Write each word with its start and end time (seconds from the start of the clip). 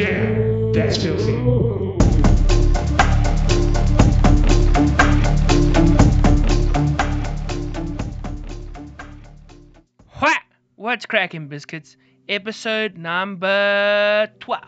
Damn, 0.00 0.72
that's 0.72 0.96
filthy. 0.96 1.34
What? 10.18 10.38
What's 10.76 11.04
cracking, 11.04 11.48
biscuits? 11.48 11.98
Episode 12.26 12.96
number 12.96 14.30
12. 14.40 14.64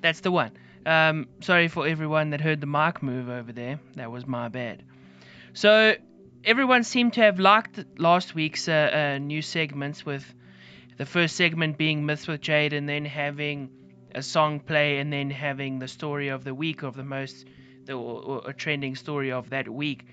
That's 0.00 0.20
the 0.20 0.30
one. 0.30 0.52
Um, 0.86 1.26
sorry 1.40 1.66
for 1.66 1.88
everyone 1.88 2.30
that 2.30 2.40
heard 2.40 2.60
the 2.60 2.68
mic 2.68 3.02
move 3.02 3.28
over 3.28 3.50
there. 3.50 3.80
That 3.96 4.12
was 4.12 4.28
my 4.28 4.46
bad. 4.46 4.84
So, 5.54 5.96
everyone 6.44 6.84
seemed 6.84 7.14
to 7.14 7.22
have 7.22 7.40
liked 7.40 7.84
last 7.98 8.36
week's 8.36 8.68
uh, 8.68 9.16
uh, 9.16 9.18
new 9.18 9.42
segments, 9.42 10.06
with 10.06 10.35
the 10.96 11.06
first 11.06 11.36
segment 11.36 11.76
being 11.76 12.06
Myths 12.06 12.26
with 12.26 12.40
Jade, 12.40 12.72
and 12.72 12.88
then 12.88 13.04
having 13.04 13.70
a 14.14 14.22
song 14.22 14.60
play, 14.60 14.98
and 14.98 15.12
then 15.12 15.30
having 15.30 15.78
the 15.78 15.88
story 15.88 16.28
of 16.28 16.44
the 16.44 16.54
week 16.54 16.82
of 16.82 16.96
the 16.96 17.04
most, 17.04 17.46
the, 17.84 17.92
or, 17.92 18.46
or 18.46 18.52
trending 18.52 18.94
story 18.94 19.32
of 19.32 19.50
that 19.50 19.68
week. 19.68 20.06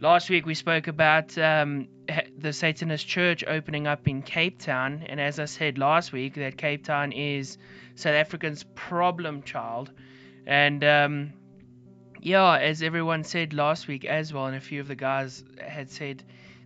Last 0.00 0.30
week 0.30 0.46
we 0.46 0.54
spoke 0.54 0.86
about 0.86 1.36
um, 1.36 1.88
the 2.38 2.52
Satanist 2.52 3.06
Church 3.06 3.44
opening 3.46 3.86
up 3.86 4.08
in 4.08 4.22
Cape 4.22 4.58
Town, 4.58 5.04
and 5.06 5.20
as 5.20 5.38
I 5.38 5.44
said 5.44 5.76
last 5.76 6.12
week, 6.12 6.34
that 6.36 6.56
Cape 6.56 6.84
Town 6.84 7.12
is 7.12 7.58
South 7.96 8.14
Africa's 8.14 8.64
problem 8.74 9.42
child, 9.42 9.90
and 10.46 10.82
um, 10.84 11.32
yeah, 12.22 12.56
as 12.56 12.82
everyone 12.82 13.24
said 13.24 13.52
last 13.52 13.88
week 13.88 14.04
as 14.04 14.32
well, 14.32 14.46
and 14.46 14.56
a 14.56 14.60
few 14.60 14.80
of 14.80 14.88
the 14.88 14.94
guys 14.94 15.44
had 15.60 15.90
said 15.90 16.22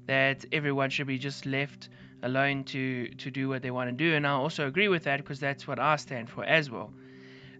that 0.06 0.44
everyone 0.52 0.90
should 0.90 1.06
be 1.06 1.18
just 1.18 1.46
left 1.46 1.88
alone 2.24 2.64
to 2.64 3.08
to 3.08 3.30
do 3.30 3.48
what 3.48 3.62
they 3.62 3.70
want 3.70 3.90
to 3.90 3.96
do, 3.96 4.14
and 4.14 4.26
I 4.26 4.30
also 4.32 4.66
agree 4.66 4.88
with 4.88 5.04
that 5.04 5.18
because 5.18 5.40
that's 5.40 5.66
what 5.68 5.78
I 5.78 5.96
stand 5.96 6.30
for 6.30 6.44
as 6.44 6.70
well. 6.70 6.92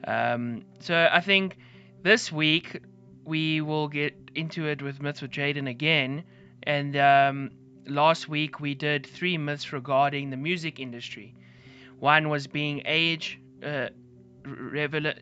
Um, 0.06 0.64
so 0.80 1.08
I 1.10 1.20
think 1.20 1.56
this 2.02 2.32
week 2.32 2.80
we 3.24 3.60
will 3.60 3.88
get 3.88 4.14
into 4.34 4.66
it 4.66 4.82
with 4.82 5.00
myths 5.00 5.22
with 5.22 5.30
Jaden 5.30 5.68
again, 5.68 6.24
and 6.62 6.96
um, 6.96 7.50
last 7.86 8.28
week 8.28 8.60
we 8.60 8.74
did 8.74 9.06
three 9.06 9.38
myths 9.38 9.72
regarding 9.72 10.30
the 10.30 10.36
music 10.36 10.80
industry. 10.80 11.34
One 11.98 12.28
was 12.28 12.46
being 12.46 12.82
age 12.86 13.38
uh, 13.62 13.88
revela- 14.42 15.18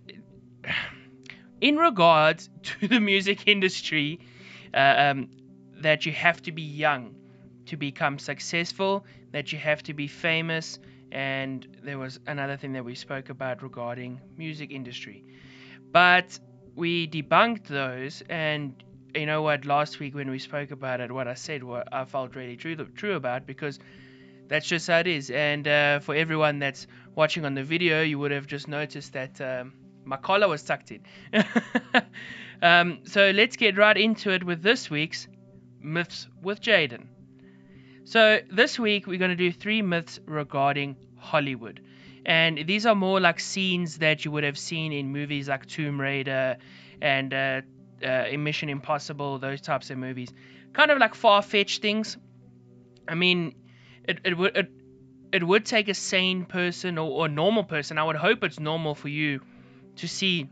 in 1.61 1.77
regards 1.77 2.51
to 2.62 2.89
the 2.89 3.01
music 3.01 3.47
industry, 3.47 4.21
uh, 4.75 4.95
um, 4.99 5.29
that 5.81 6.06
you 6.06 6.12
have 6.12 6.41
to 6.43 6.53
be 6.53 6.62
young 6.62 7.15
to 7.67 7.77
become 7.77 8.19
successful, 8.19 9.05
that 9.33 9.52
you 9.52 9.58
have 9.58 9.83
to 9.84 9.94
be 9.94 10.06
famous, 10.08 10.78
and 11.11 11.66
there 11.83 11.98
was 11.98 12.20
another 12.27 12.56
thing 12.56 12.72
that 12.75 12.84
we 12.84 12.94
spoke 12.94 13.30
about 13.30 13.62
regarding 13.62 14.20
music 14.36 14.70
industry. 14.72 15.25
But 15.92 16.38
we 16.75 17.08
debunked 17.08 17.66
those, 17.69 18.22
and 18.28 18.83
you 19.14 19.27
know 19.27 19.42
what? 19.42 19.64
Last 19.66 20.00
week 20.00 20.14
when 20.14 20.30
we 20.30 20.38
spoke 20.38 20.70
about 20.70 21.00
it, 21.00 21.12
what 21.12 21.28
I 21.28 21.34
said, 21.34 21.62
what 21.64 21.88
I 21.92 22.05
felt 22.05 22.34
really 22.36 22.56
true 22.56 22.77
true 22.77 23.14
about 23.16 23.47
because 23.47 23.78
that's 24.48 24.66
just 24.66 24.86
how 24.88 24.98
it 25.00 25.06
is. 25.06 25.30
And 25.30 25.66
uh, 25.66 26.00
for 26.00 26.14
everyone 26.14 26.58
that's 26.58 26.86
watching 27.14 27.44
on 27.44 27.55
the 27.55 27.64
video, 27.64 28.03
you 28.03 28.19
would 28.19 28.30
have 28.30 28.47
just 28.47 28.69
noticed 28.69 29.12
that 29.14 29.41
um, 29.41 29.75
my 30.05 30.16
collar 30.16 30.48
was 30.48 30.62
tucked 30.62 30.92
in. 30.92 31.03
um, 32.62 33.00
so 33.05 33.30
let's 33.30 33.56
get 33.56 33.77
right 33.78 33.97
into 33.97 34.30
it 34.30 34.44
with 34.44 34.62
this 34.62 34.91
week's 34.91 35.28
myths 35.80 36.28
with 36.42 36.60
Jaden. 36.60 37.06
So 38.05 38.41
this 38.50 38.78
week 38.78 39.06
we're 39.06 39.19
going 39.19 39.31
to 39.31 39.36
do 39.36 39.53
three 39.53 39.83
myths 39.83 40.19
regarding 40.27 40.97
Hollywood. 41.19 41.81
And 42.25 42.59
these 42.66 42.87
are 42.87 42.94
more 42.94 43.21
like 43.21 43.41
scenes 43.41 43.99
that 43.99 44.25
you 44.25 44.31
would 44.31 44.44
have 44.44 44.59
seen 44.59 44.93
in 44.93 45.12
movies 45.12 45.49
like 45.49 45.66
Tomb 45.66 46.00
Raider 46.00 46.56
and 47.00 47.32
uh, 47.32 47.62
uh, 48.04 48.25
Mission 48.38 48.69
Impossible, 48.69 49.38
those 49.38 49.60
types 49.60 49.91
of 49.91 49.99
movies. 49.99 50.28
Kind 50.72 50.91
of 50.91 50.99
like 50.99 51.15
far 51.15 51.43
fetched 51.43 51.82
things. 51.82 52.16
I 53.09 53.15
mean, 53.15 53.54
it, 54.04 54.21
it 54.25 54.37
would 54.37 54.56
it, 54.56 54.71
it 55.32 55.43
would 55.43 55.65
take 55.65 55.88
a 55.88 55.94
sane 55.94 56.44
person 56.44 56.98
or, 56.98 57.10
or 57.10 57.27
a 57.27 57.28
normal 57.28 57.65
person. 57.65 57.98
I 57.98 58.04
would 58.04 58.16
hope 58.16 58.44
it's 58.44 58.60
normal 58.60 58.94
for 58.94 59.09
you 59.09 59.41
to 59.97 60.09
see 60.09 60.48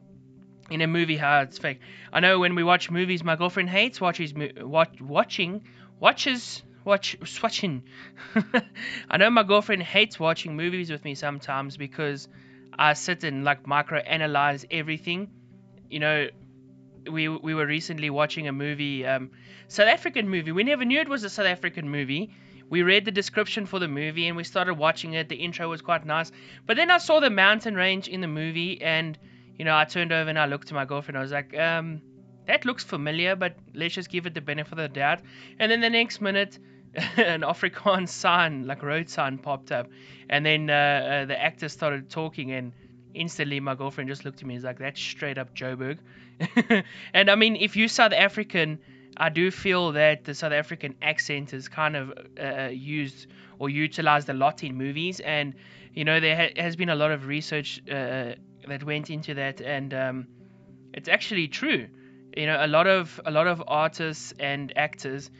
in 0.70 0.80
a 0.80 0.86
movie 0.86 1.16
how 1.16 1.40
it's 1.40 1.58
fake. 1.58 1.80
I 2.12 2.20
know 2.20 2.38
when 2.38 2.54
we 2.54 2.64
watch 2.64 2.90
movies, 2.90 3.22
my 3.24 3.36
girlfriend 3.36 3.70
hates 3.70 4.00
watches 4.00 4.32
watch, 4.34 5.00
watching 5.00 5.64
watches 5.98 6.62
watch 6.84 7.16
watching. 7.42 7.82
I 9.10 9.16
know 9.16 9.30
my 9.30 9.42
girlfriend 9.42 9.82
hates 9.82 10.18
watching 10.18 10.56
movies 10.56 10.90
with 10.90 11.04
me 11.04 11.14
sometimes 11.14 11.76
because 11.76 12.28
I 12.78 12.94
sit 12.94 13.24
and 13.24 13.44
like 13.44 13.66
micro 13.66 13.98
analyze 13.98 14.64
everything. 14.70 15.30
You 15.88 16.00
know, 16.00 16.28
we 17.10 17.28
we 17.28 17.54
were 17.54 17.66
recently 17.66 18.10
watching 18.10 18.48
a 18.48 18.52
movie, 18.52 19.06
um, 19.06 19.30
South 19.68 19.88
African 19.88 20.28
movie. 20.28 20.52
We 20.52 20.64
never 20.64 20.84
knew 20.84 21.00
it 21.00 21.08
was 21.08 21.24
a 21.24 21.30
South 21.30 21.46
African 21.46 21.88
movie. 21.88 22.30
We 22.68 22.82
read 22.82 23.04
the 23.04 23.10
description 23.10 23.66
for 23.66 23.80
the 23.80 23.88
movie 23.88 24.28
and 24.28 24.36
we 24.36 24.44
started 24.44 24.74
watching 24.74 25.14
it. 25.14 25.28
The 25.28 25.34
intro 25.34 25.68
was 25.68 25.82
quite 25.82 26.06
nice, 26.06 26.30
but 26.66 26.76
then 26.76 26.90
I 26.90 26.98
saw 26.98 27.18
the 27.18 27.30
mountain 27.30 27.74
range 27.74 28.06
in 28.06 28.20
the 28.20 28.28
movie, 28.28 28.80
and 28.80 29.18
you 29.58 29.64
know, 29.64 29.76
I 29.76 29.84
turned 29.84 30.12
over 30.12 30.30
and 30.30 30.38
I 30.38 30.46
looked 30.46 30.68
to 30.68 30.74
my 30.74 30.84
girlfriend. 30.84 31.18
I 31.18 31.20
was 31.20 31.32
like, 31.32 31.56
um, 31.58 32.00
that 32.50 32.64
looks 32.64 32.82
familiar, 32.82 33.36
but 33.36 33.54
let's 33.74 33.94
just 33.94 34.10
give 34.10 34.26
it 34.26 34.34
the 34.34 34.40
benefit 34.40 34.72
of 34.72 34.78
the 34.78 34.88
doubt. 34.88 35.20
And 35.60 35.70
then 35.70 35.80
the 35.80 35.90
next 35.90 36.20
minute, 36.20 36.58
an 37.16 37.42
Afrikaans 37.42 38.08
sign, 38.08 38.66
like 38.66 38.82
a 38.82 38.86
road 38.86 39.08
sign, 39.08 39.38
popped 39.38 39.70
up, 39.70 39.86
and 40.28 40.44
then 40.44 40.68
uh, 40.68 40.74
uh, 40.74 41.24
the 41.26 41.40
actor 41.40 41.68
started 41.68 42.10
talking, 42.10 42.50
and 42.50 42.72
instantly 43.14 43.60
my 43.60 43.76
girlfriend 43.76 44.10
just 44.10 44.24
looked 44.24 44.40
at 44.42 44.46
me 44.46 44.54
and 44.54 44.62
was 44.62 44.64
like, 44.64 44.80
"That's 44.80 45.00
straight 45.00 45.38
up 45.38 45.54
Joburg." 45.54 45.98
and 47.14 47.30
I 47.30 47.36
mean, 47.36 47.54
if 47.54 47.76
you're 47.76 47.86
South 47.86 48.12
African, 48.12 48.80
I 49.16 49.28
do 49.28 49.52
feel 49.52 49.92
that 49.92 50.24
the 50.24 50.34
South 50.34 50.52
African 50.52 50.96
accent 51.02 51.54
is 51.54 51.68
kind 51.68 51.94
of 51.94 52.12
uh, 52.42 52.70
used 52.72 53.28
or 53.60 53.68
utilized 53.68 54.28
a 54.28 54.34
lot 54.34 54.64
in 54.64 54.76
movies, 54.76 55.20
and 55.20 55.54
you 55.94 56.04
know 56.04 56.18
there 56.18 56.36
ha- 56.36 56.60
has 56.60 56.74
been 56.74 56.88
a 56.88 56.96
lot 56.96 57.12
of 57.12 57.28
research 57.28 57.80
uh, 57.88 58.34
that 58.66 58.82
went 58.82 59.08
into 59.08 59.34
that, 59.34 59.60
and 59.60 59.94
um, 59.94 60.26
it's 60.92 61.08
actually 61.08 61.46
true. 61.46 61.86
You 62.36 62.46
know, 62.46 62.58
a 62.60 62.68
lot 62.68 62.86
of 62.86 63.20
a 63.24 63.30
lot 63.30 63.46
of 63.46 63.62
artists 63.66 64.32
and 64.38 64.72
actors 64.76 65.30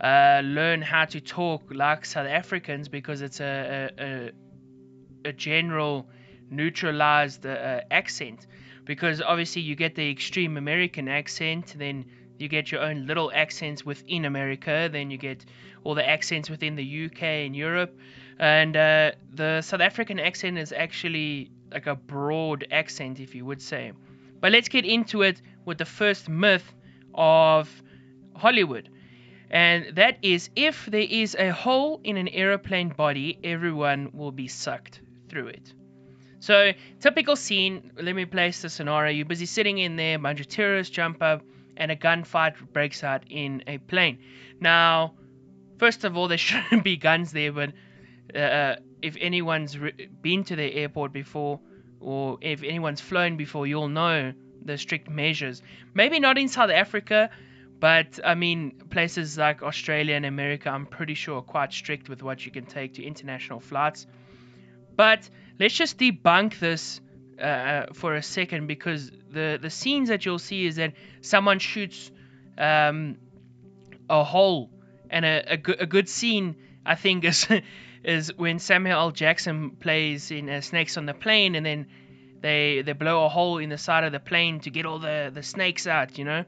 uh, 0.00 0.40
learn 0.44 0.82
how 0.82 1.04
to 1.06 1.20
talk 1.20 1.62
like 1.70 2.04
South 2.04 2.26
Africans 2.28 2.88
because 2.88 3.22
it's 3.22 3.40
a 3.40 3.90
a, 3.98 4.04
a, 4.04 5.28
a 5.28 5.32
general 5.32 6.06
neutralized 6.50 7.44
uh, 7.46 7.80
accent. 7.90 8.46
Because 8.84 9.20
obviously 9.20 9.62
you 9.62 9.74
get 9.76 9.94
the 9.94 10.10
extreme 10.10 10.56
American 10.56 11.08
accent, 11.08 11.74
then 11.76 12.06
you 12.38 12.48
get 12.48 12.72
your 12.72 12.80
own 12.80 13.06
little 13.06 13.30
accents 13.34 13.84
within 13.84 14.24
America, 14.24 14.88
then 14.90 15.10
you 15.10 15.18
get 15.18 15.44
all 15.84 15.94
the 15.94 16.08
accents 16.08 16.48
within 16.48 16.76
the 16.76 17.04
UK 17.06 17.22
and 17.22 17.54
Europe, 17.54 17.98
and 18.38 18.76
uh, 18.76 19.12
the 19.34 19.60
South 19.62 19.80
African 19.80 20.18
accent 20.18 20.56
is 20.58 20.72
actually 20.72 21.50
like 21.70 21.86
a 21.86 21.94
broad 21.96 22.66
accent, 22.70 23.20
if 23.20 23.34
you 23.34 23.44
would 23.44 23.60
say. 23.60 23.92
But 24.40 24.52
let's 24.52 24.68
get 24.68 24.84
into 24.84 25.22
it 25.22 25.42
with 25.68 25.78
the 25.78 25.84
first 25.84 26.28
myth 26.28 26.74
of 27.14 27.70
Hollywood. 28.34 28.88
And 29.50 29.96
that 29.96 30.18
is 30.22 30.50
if 30.56 30.86
there 30.86 31.06
is 31.08 31.36
a 31.38 31.50
hole 31.52 32.00
in 32.02 32.16
an 32.16 32.28
aeroplane 32.28 32.88
body, 32.88 33.38
everyone 33.44 34.10
will 34.12 34.32
be 34.32 34.48
sucked 34.48 35.00
through 35.28 35.48
it. 35.48 35.72
So, 36.40 36.72
typical 37.00 37.36
scene, 37.36 37.92
let 38.00 38.14
me 38.14 38.24
place 38.24 38.62
the 38.62 38.70
scenario. 38.70 39.12
You're 39.12 39.26
busy 39.26 39.46
sitting 39.46 39.78
in 39.78 39.96
there, 39.96 40.16
a 40.16 40.18
bunch 40.18 40.40
of 40.40 40.48
terrorists 40.48 40.94
jump 40.94 41.22
up, 41.22 41.42
and 41.76 41.90
a 41.90 41.96
gunfight 41.96 42.54
breaks 42.72 43.04
out 43.04 43.24
in 43.28 43.62
a 43.66 43.78
plane. 43.78 44.18
Now, 44.60 45.14
first 45.78 46.04
of 46.04 46.16
all, 46.16 46.28
there 46.28 46.38
shouldn't 46.48 46.84
be 46.84 46.96
guns 46.96 47.32
there, 47.32 47.52
but 47.52 47.72
uh, 48.34 48.76
if 49.02 49.16
anyone's 49.20 49.78
re- 49.78 50.08
been 50.22 50.44
to 50.44 50.56
the 50.56 50.74
airport 50.74 51.12
before, 51.12 51.60
or 52.00 52.38
if 52.40 52.62
anyone's 52.62 53.00
flown 53.00 53.36
before, 53.36 53.66
you'll 53.66 53.88
know 53.88 54.32
the 54.68 54.78
strict 54.78 55.10
measures. 55.10 55.62
Maybe 55.94 56.20
not 56.20 56.38
in 56.38 56.48
South 56.48 56.70
Africa, 56.70 57.30
but 57.80 58.20
I 58.24 58.34
mean, 58.34 58.82
places 58.90 59.36
like 59.36 59.62
Australia 59.62 60.14
and 60.14 60.26
America, 60.26 60.68
I'm 60.70 60.86
pretty 60.86 61.14
sure 61.14 61.38
are 61.38 61.42
quite 61.42 61.72
strict 61.72 62.08
with 62.08 62.22
what 62.22 62.44
you 62.44 62.52
can 62.52 62.66
take 62.66 62.94
to 62.94 63.04
international 63.04 63.60
flights. 63.60 64.06
But 64.94 65.28
let's 65.58 65.74
just 65.74 65.98
debunk 65.98 66.58
this 66.58 67.00
uh, 67.40 67.86
for 67.94 68.14
a 68.14 68.22
second 68.22 68.66
because 68.66 69.10
the, 69.30 69.58
the 69.60 69.70
scenes 69.70 70.08
that 70.08 70.24
you'll 70.24 70.38
see 70.38 70.66
is 70.66 70.76
that 70.76 70.94
someone 71.20 71.58
shoots 71.58 72.10
um, 72.56 73.16
a 74.10 74.24
hole, 74.24 74.70
and 75.10 75.24
a, 75.24 75.54
a, 75.54 75.82
a 75.82 75.86
good 75.86 76.08
scene, 76.08 76.56
I 76.84 76.94
think, 76.94 77.24
is 77.24 77.46
is 78.04 78.32
when 78.36 78.58
Samuel 78.58 78.98
L. 78.98 79.10
Jackson 79.10 79.70
plays 79.70 80.30
in 80.30 80.48
uh, 80.48 80.60
Snakes 80.60 80.96
on 80.96 81.06
the 81.06 81.14
Plane, 81.14 81.54
and 81.54 81.64
then 81.64 81.86
they 82.40 82.82
they 82.82 82.92
blow 82.92 83.24
a 83.24 83.28
hole 83.28 83.58
in 83.58 83.68
the 83.68 83.78
side 83.78 84.04
of 84.04 84.12
the 84.12 84.20
plane 84.20 84.60
to 84.60 84.70
get 84.70 84.86
all 84.86 84.98
the, 84.98 85.30
the 85.32 85.42
snakes 85.42 85.86
out, 85.86 86.18
you 86.18 86.24
know. 86.24 86.44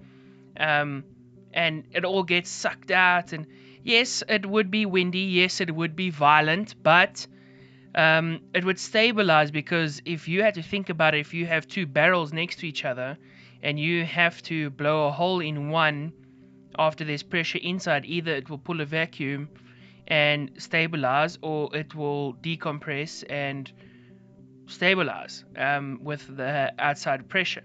Um, 0.57 1.05
and 1.53 1.85
it 1.93 2.05
all 2.05 2.23
gets 2.23 2.51
sucked 2.51 2.91
out. 2.91 3.33
And 3.33 3.47
yes, 3.83 4.23
it 4.29 4.47
would 4.47 4.71
be 4.71 4.87
windy. 4.87 5.21
Yes, 5.21 5.61
it 5.61 5.75
would 5.75 5.97
be 5.97 6.11
violent. 6.11 6.75
But 6.83 7.27
um, 7.95 8.41
it 8.55 8.65
would 8.65 8.79
stabilize 8.79 9.51
because 9.51 10.01
if 10.05 10.29
you 10.29 10.43
had 10.43 10.55
to 10.55 10.63
think 10.63 10.91
about 10.91 11.15
it, 11.15 11.21
if 11.21 11.35
you 11.35 11.47
have 11.47 11.67
two 11.67 11.87
barrels 11.87 12.33
next 12.33 12.61
to 12.61 12.69
each 12.69 12.85
other 12.85 13.19
and 13.63 13.79
you 13.79 14.05
have 14.05 14.43
to 14.43 14.71
blow 14.71 15.09
a 15.09 15.11
hole 15.11 15.41
in 15.41 15.71
one 15.71 16.13
after 16.79 17.05
there's 17.05 17.23
pressure 17.23 17.59
inside, 17.63 18.05
either 18.07 18.33
it 18.33 18.49
will 18.49 18.59
pull 18.59 18.81
a 18.81 18.85
vacuum 18.85 19.49
and 20.07 20.51
stabilize 20.57 21.39
or 21.43 21.75
it 21.75 21.95
will 21.95 22.35
decompress 22.35 23.25
and 23.29 23.73
stabilize 24.71 25.45
um, 25.57 26.01
with 26.03 26.37
the 26.37 26.73
outside 26.79 27.29
pressure. 27.29 27.65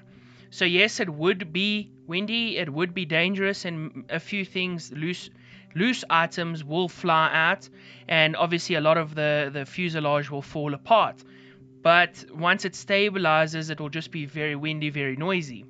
So, 0.50 0.66
yes, 0.66 1.00
it 1.00 1.10
would 1.10 1.52
be 1.52 1.92
windy, 2.08 2.58
it 2.58 2.72
would 2.72 2.94
be 2.94 3.06
dangerous, 3.06 3.66
and 3.66 4.06
a 4.10 4.20
few 4.20 4.46
things 4.46 4.92
loose 4.92 5.30
loose 5.76 6.06
items 6.10 6.64
will 6.64 6.88
fly 6.88 7.30
out, 7.34 7.68
and 8.08 8.36
obviously 8.38 8.76
a 8.76 8.82
lot 8.82 8.98
of 8.98 9.14
the, 9.14 9.50
the 9.52 9.66
fuselage 9.66 10.32
will 10.32 10.42
fall 10.42 10.74
apart. 10.74 11.22
But 11.82 12.26
once 12.34 12.66
it 12.66 12.74
stabilizes, 12.74 13.70
it 13.70 13.80
will 13.80 13.90
just 13.90 14.10
be 14.12 14.26
very 14.26 14.56
windy, 14.56 14.90
very 14.90 15.18
noisy. 15.18 15.66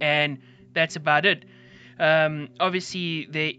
And 0.00 0.38
that's 0.74 0.96
about 0.96 1.24
it. 1.24 1.44
Um, 1.98 2.48
obviously, 2.58 3.28
the 3.30 3.58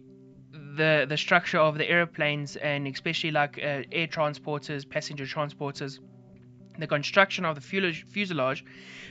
the 0.51 1.05
the 1.07 1.17
structure 1.17 1.59
of 1.59 1.77
the 1.77 1.89
airplanes 1.89 2.55
and 2.57 2.87
especially 2.87 3.31
like 3.31 3.57
uh, 3.57 3.83
air 3.91 4.07
transporters, 4.07 4.87
passenger 4.87 5.25
transporters, 5.25 5.99
the 6.79 6.87
construction 6.87 7.45
of 7.45 7.55
the 7.55 7.61
fuselage 7.61 8.65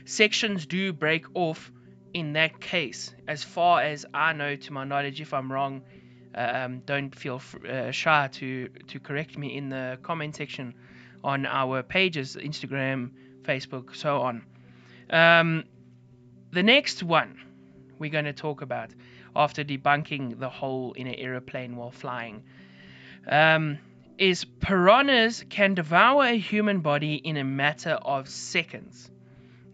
sections 0.05 0.66
do 0.66 0.93
break 0.93 1.25
off 1.34 1.72
in 2.12 2.34
that 2.34 2.61
case. 2.61 3.14
As 3.26 3.43
far 3.43 3.82
as 3.82 4.06
I 4.14 4.32
know, 4.32 4.56
to 4.56 4.72
my 4.72 4.84
knowledge, 4.84 5.20
if 5.20 5.34
I'm 5.34 5.50
wrong, 5.50 5.82
um, 6.34 6.81
don't 6.87 7.14
feel 7.14 7.40
uh, 7.69 7.90
shy 7.90 8.28
to 8.32 8.69
to 8.88 9.00
correct 9.00 9.38
me 9.38 9.56
in 9.56 9.69
the 9.69 9.99
comment 10.02 10.37
section 10.37 10.75
on 11.22 11.46
our 11.46 11.82
pages, 11.82 12.37
Instagram, 12.37 13.11
Facebook, 13.43 13.94
so 13.94 14.20
on. 14.20 14.43
Um, 15.10 15.64
the 16.52 16.62
next 16.62 17.02
one 17.02 17.40
we're 17.99 18.10
going 18.10 18.25
to 18.25 18.32
talk 18.32 18.62
about 18.62 18.90
after 19.37 19.64
debunking 19.64 20.38
the 20.38 20.49
hole 20.49 20.93
in 20.93 21.06
an 21.06 21.14
aeroplane 21.14 21.76
while 21.76 21.90
flying 21.90 22.43
um, 23.28 23.78
is 24.19 24.44
piranhas 24.44 25.44
can 25.49 25.75
devour 25.75 26.25
a 26.25 26.38
human 26.38 26.81
body 26.81 27.14
in 27.14 27.37
a 27.37 27.44
matter 27.44 27.90
of 27.90 28.28
seconds. 28.28 29.11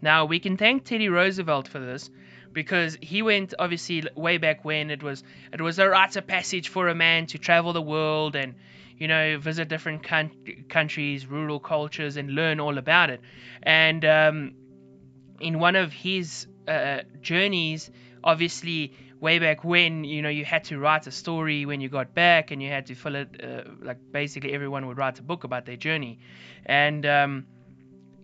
Now 0.01 0.25
we 0.25 0.39
can 0.39 0.57
thank 0.57 0.83
Teddy 0.83 1.09
Roosevelt 1.09 1.67
for 1.67 1.79
this 1.79 2.09
because 2.53 2.97
he 3.01 3.21
went 3.21 3.53
obviously 3.57 4.03
way 4.15 4.37
back 4.37 4.65
when 4.65 4.89
it 4.89 5.03
was 5.03 5.23
it 5.53 5.61
was 5.61 5.79
a 5.79 5.87
rite 5.87 6.15
of 6.15 6.27
passage 6.27 6.69
for 6.69 6.87
a 6.87 6.95
man 6.95 7.27
to 7.27 7.37
travel 7.37 7.73
the 7.73 7.81
world 7.81 8.35
and 8.35 8.55
you 8.97 9.07
know 9.07 9.37
visit 9.37 9.67
different 9.67 10.03
countries, 10.69 11.25
rural 11.27 11.59
cultures, 11.59 12.17
and 12.17 12.31
learn 12.31 12.59
all 12.59 12.77
about 12.77 13.09
it. 13.09 13.21
And 13.63 14.03
um, 14.05 14.53
in 15.39 15.59
one 15.59 15.75
of 15.75 15.93
his 15.93 16.47
uh, 16.67 16.99
journeys, 17.21 17.89
obviously 18.23 18.93
way 19.21 19.39
back 19.39 19.63
when 19.63 20.03
you 20.03 20.21
know 20.21 20.29
you 20.29 20.43
had 20.43 20.65
to 20.65 20.77
write 20.79 21.07
a 21.07 21.11
story 21.11 21.65
when 21.65 21.79
you 21.79 21.87
got 21.87 22.13
back 22.13 22.51
and 22.51 22.61
you 22.61 22.69
had 22.69 22.85
to 22.87 22.95
fill 22.95 23.15
it 23.15 23.29
uh, 23.41 23.61
like 23.81 23.97
basically 24.11 24.51
everyone 24.51 24.85
would 24.87 24.97
write 24.97 25.17
a 25.19 25.21
book 25.21 25.45
about 25.45 25.65
their 25.65 25.77
journey 25.77 26.19
and 26.65 27.05
um, 27.05 27.45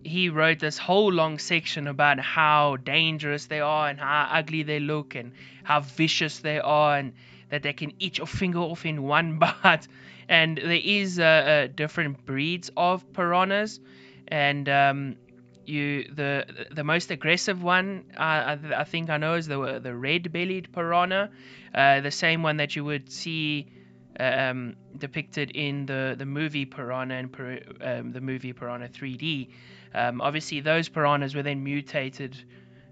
he 0.04 0.28
wrote 0.28 0.58
this 0.58 0.78
whole 0.78 1.12
long 1.12 1.38
section 1.38 1.86
about 1.86 2.18
how 2.20 2.76
dangerous 2.76 3.46
they 3.46 3.60
are 3.60 3.88
and 3.88 3.98
how 3.98 4.28
ugly 4.32 4.62
they 4.62 4.80
look 4.80 5.14
and 5.14 5.32
how 5.64 5.80
vicious 5.80 6.38
they 6.40 6.58
are 6.58 6.98
and 6.98 7.12
that 7.50 7.62
they 7.62 7.72
can 7.72 7.92
eat 7.98 8.18
your 8.18 8.26
finger 8.26 8.58
off 8.58 8.84
in 8.86 9.02
one 9.02 9.38
bite. 9.62 9.88
And 10.28 10.58
there 10.58 10.80
is 10.82 11.18
uh, 11.18 11.22
uh, 11.22 11.66
different 11.74 12.26
breeds 12.26 12.70
of 12.76 13.10
piranhas, 13.14 13.80
and 14.28 14.68
um, 14.68 15.16
you 15.68 16.04
the 16.14 16.66
the 16.70 16.84
most 16.84 17.10
aggressive 17.10 17.62
one 17.62 18.04
uh, 18.16 18.20
I, 18.20 18.58
I, 18.78 18.84
think 18.84 19.10
I 19.10 19.16
know 19.18 19.34
is 19.34 19.46
the 19.46 19.80
the 19.82 19.94
red-bellied 19.94 20.72
piranha, 20.72 21.30
uh, 21.74 22.00
the 22.00 22.10
same 22.10 22.42
one 22.42 22.56
that 22.58 22.74
you 22.76 22.84
would 22.84 23.12
see 23.12 23.68
um, 24.18 24.76
depicted 24.96 25.50
in 25.52 25.86
the, 25.86 26.14
the 26.18 26.26
movie 26.26 26.64
Piranha 26.64 27.14
and 27.14 27.62
um, 27.80 28.12
the 28.12 28.20
movie 28.20 28.52
Piranha 28.52 28.88
3D. 28.88 29.50
Um, 29.94 30.20
obviously, 30.20 30.60
those 30.60 30.88
piranhas 30.88 31.34
were 31.34 31.42
then 31.42 31.62
mutated 31.62 32.36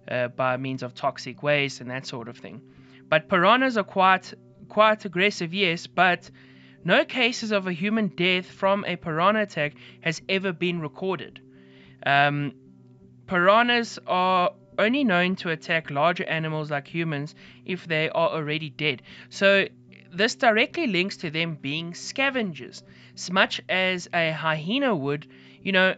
uh, 0.09 0.29
by 0.29 0.57
means 0.57 0.83
of 0.83 0.95
toxic 0.95 1.43
waste 1.43 1.81
and 1.81 1.91
that 1.91 2.07
sort 2.07 2.29
of 2.29 2.39
thing. 2.39 2.61
But 3.09 3.29
piranhas 3.29 3.77
are 3.77 3.85
quite 3.85 4.33
quite 4.69 5.05
aggressive, 5.05 5.55
yes, 5.55 5.87
but 5.87 6.29
no 6.85 7.05
cases 7.05 7.53
of 7.53 7.67
a 7.67 7.73
human 7.73 8.09
death 8.09 8.47
from 8.47 8.85
a 8.85 8.97
piranha 8.97 9.43
attack 9.43 9.75
has 10.01 10.21
ever 10.29 10.53
been 10.53 10.81
recorded. 10.81 11.41
Um, 12.05 12.55
piranhas 13.27 13.99
are 14.07 14.53
only 14.79 15.05
known 15.05 15.37
to 15.37 15.51
attack 15.51 15.91
larger 15.91 16.25
animals 16.25 16.71
like 16.71 16.87
humans 16.87 17.35
if 17.65 17.87
they 17.87 18.09
are 18.11 18.29
already 18.31 18.71
dead. 18.71 19.03
So 19.31 19.67
this 20.13 20.35
directly 20.35 20.87
links 20.87 21.17
to 21.19 21.31
them 21.31 21.57
being 21.61 21.95
scavengers, 21.95 22.83
much 23.31 23.61
as 23.69 24.09
a 24.13 24.33
hyena 24.33 24.95
would. 24.95 25.27
You 25.63 25.73
know, 25.73 25.95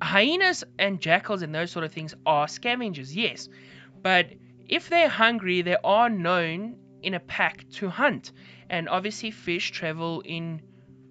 hyenas 0.00 0.64
and 0.78 1.00
jackals 1.00 1.42
and 1.42 1.54
those 1.54 1.70
sort 1.70 1.84
of 1.84 1.92
things 1.92 2.14
are 2.26 2.48
scavengers, 2.48 3.14
yes, 3.16 3.48
but 4.02 4.26
if 4.68 4.88
they're 4.88 5.08
hungry, 5.08 5.62
they 5.62 5.76
are 5.84 6.08
known 6.08 6.76
in 7.02 7.14
a 7.14 7.20
pack 7.20 7.68
to 7.70 7.88
hunt. 7.88 8.32
And 8.70 8.88
obviously, 8.88 9.30
fish 9.30 9.70
travel 9.70 10.22
in 10.24 10.62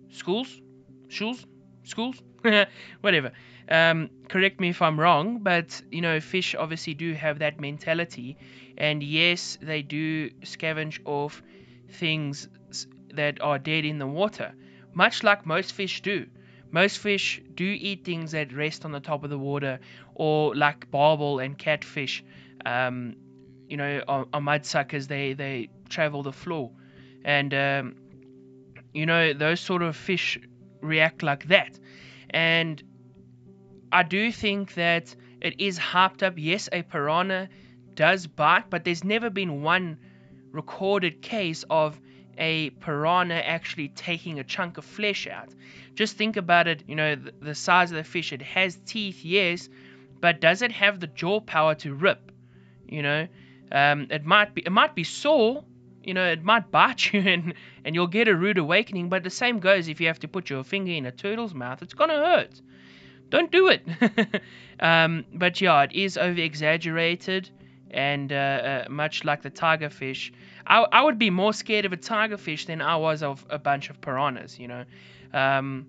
schools, 0.09 0.61
schools, 1.09 1.45
schools, 1.83 2.21
whatever. 3.01 3.31
Um, 3.69 4.09
correct 4.27 4.59
me 4.59 4.69
if 4.69 4.81
I'm 4.81 4.99
wrong, 4.99 5.39
but 5.39 5.81
you 5.91 6.01
know, 6.01 6.19
fish 6.19 6.55
obviously 6.55 6.93
do 6.93 7.13
have 7.13 7.39
that 7.39 7.59
mentality, 7.59 8.37
and 8.77 9.01
yes, 9.03 9.57
they 9.61 9.81
do 9.81 10.29
scavenge 10.41 10.99
off 11.05 11.41
things 11.89 12.47
that 13.13 13.41
are 13.41 13.59
dead 13.59 13.85
in 13.85 13.97
the 13.99 14.07
water, 14.07 14.53
much 14.93 15.23
like 15.23 15.45
most 15.45 15.73
fish 15.73 16.01
do. 16.01 16.25
Most 16.71 16.99
fish 16.99 17.41
do 17.53 17.65
eat 17.65 18.05
things 18.05 18.31
that 18.31 18.53
rest 18.53 18.85
on 18.85 18.91
the 18.93 18.99
top 19.01 19.23
of 19.23 19.29
the 19.29 19.37
water, 19.37 19.79
or 20.15 20.55
like 20.55 20.89
barbel 20.89 21.39
and 21.39 21.57
catfish, 21.57 22.23
um, 22.65 23.15
you 23.67 23.77
know, 23.77 24.01
are, 24.07 24.25
are 24.33 24.41
mudsuckers. 24.41 25.07
They 25.07 25.33
they 25.33 25.69
travel 25.89 26.23
the 26.23 26.33
floor, 26.33 26.71
and 27.23 27.53
um, 27.53 27.95
you 28.93 29.05
know 29.05 29.33
those 29.33 29.59
sort 29.59 29.81
of 29.81 29.95
fish 29.95 30.37
react 30.81 31.23
like 31.23 31.47
that. 31.47 31.79
And 32.31 32.81
I 33.91 34.03
do 34.03 34.31
think 34.31 34.73
that 34.75 35.15
it 35.41 35.59
is 35.59 35.77
hyped 35.77 36.23
up. 36.23 36.33
Yes, 36.37 36.69
a 36.71 36.81
piranha 36.81 37.49
does 37.93 38.27
bite, 38.27 38.69
but 38.69 38.83
there's 38.83 39.03
never 39.03 39.29
been 39.29 39.61
one 39.61 39.97
recorded 40.51 41.21
case 41.21 41.63
of 41.69 41.99
a 42.37 42.69
piranha 42.71 43.35
actually 43.35 43.89
taking 43.89 44.39
a 44.39 44.43
chunk 44.43 44.77
of 44.77 44.85
flesh 44.85 45.27
out. 45.27 45.53
Just 45.95 46.17
think 46.17 46.37
about 46.37 46.67
it, 46.67 46.83
you 46.87 46.95
know, 46.95 47.15
the, 47.15 47.55
size 47.55 47.91
of 47.91 47.97
the 47.97 48.03
fish. 48.03 48.31
It 48.31 48.41
has 48.41 48.77
teeth, 48.85 49.23
yes, 49.23 49.69
but 50.19 50.39
does 50.39 50.61
it 50.61 50.71
have 50.71 50.99
the 50.99 51.07
jaw 51.07 51.41
power 51.41 51.75
to 51.75 51.93
rip? 51.93 52.31
You 52.87 53.01
know, 53.01 53.27
um, 53.71 54.07
it 54.09 54.25
might 54.25 54.53
be 54.53 54.61
it 54.61 54.71
might 54.71 54.95
be 54.95 55.03
sore, 55.03 55.63
you 56.03 56.13
know, 56.13 56.25
it 56.25 56.43
might 56.43 56.71
bite 56.71 57.13
you 57.13 57.21
and 57.21 57.53
and 57.85 57.95
you'll 57.95 58.07
get 58.07 58.27
a 58.27 58.35
rude 58.35 58.57
awakening. 58.57 59.09
But 59.09 59.23
the 59.23 59.29
same 59.29 59.59
goes 59.59 59.87
if 59.87 60.01
you 60.01 60.07
have 60.07 60.19
to 60.19 60.27
put 60.27 60.49
your 60.49 60.63
finger 60.63 60.91
in 60.91 61.05
a 61.05 61.11
turtle's 61.11 61.53
mouth, 61.53 61.81
it's 61.81 61.93
gonna 61.93 62.17
hurt. 62.17 62.61
Don't 63.29 63.51
do 63.51 63.69
it. 63.69 63.87
um, 64.79 65.25
but 65.33 65.61
yeah, 65.61 65.83
it 65.83 65.93
is 65.93 66.17
over 66.17 66.39
exaggerated 66.39 67.49
and 67.91 68.31
uh, 68.31 68.35
uh, 68.35 68.85
much 68.89 69.23
like 69.23 69.41
the 69.41 69.49
tiger 69.49 69.89
fish, 69.89 70.31
I, 70.65 70.85
I 70.91 71.03
would 71.03 71.19
be 71.19 71.29
more 71.29 71.53
scared 71.53 71.85
of 71.85 71.93
a 71.93 71.97
tiger 71.97 72.37
fish 72.37 72.65
than 72.65 72.81
I 72.81 72.95
was 72.95 73.21
of 73.21 73.45
a 73.49 73.59
bunch 73.59 73.89
of 73.89 74.01
piranhas. 74.01 74.57
You 74.57 74.67
know, 74.69 74.85
um, 75.33 75.87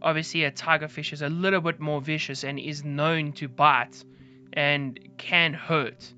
obviously 0.00 0.44
a 0.44 0.50
tiger 0.50 0.88
fish 0.88 1.12
is 1.12 1.22
a 1.22 1.28
little 1.28 1.60
bit 1.60 1.80
more 1.80 2.00
vicious 2.00 2.44
and 2.44 2.58
is 2.58 2.84
known 2.84 3.32
to 3.34 3.48
bite 3.48 4.04
and 4.52 4.98
can 5.18 5.54
hurt. 5.54 6.12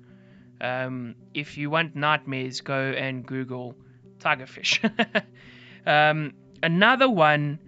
Um, 0.61 1.15
if 1.33 1.57
you 1.57 1.69
want 1.69 1.95
nightmares, 1.95 2.61
go 2.61 2.79
and 2.79 3.25
Google 3.25 3.75
tigerfish. 4.19 4.79
um, 5.85 6.33
another 6.61 7.09
one 7.09 7.59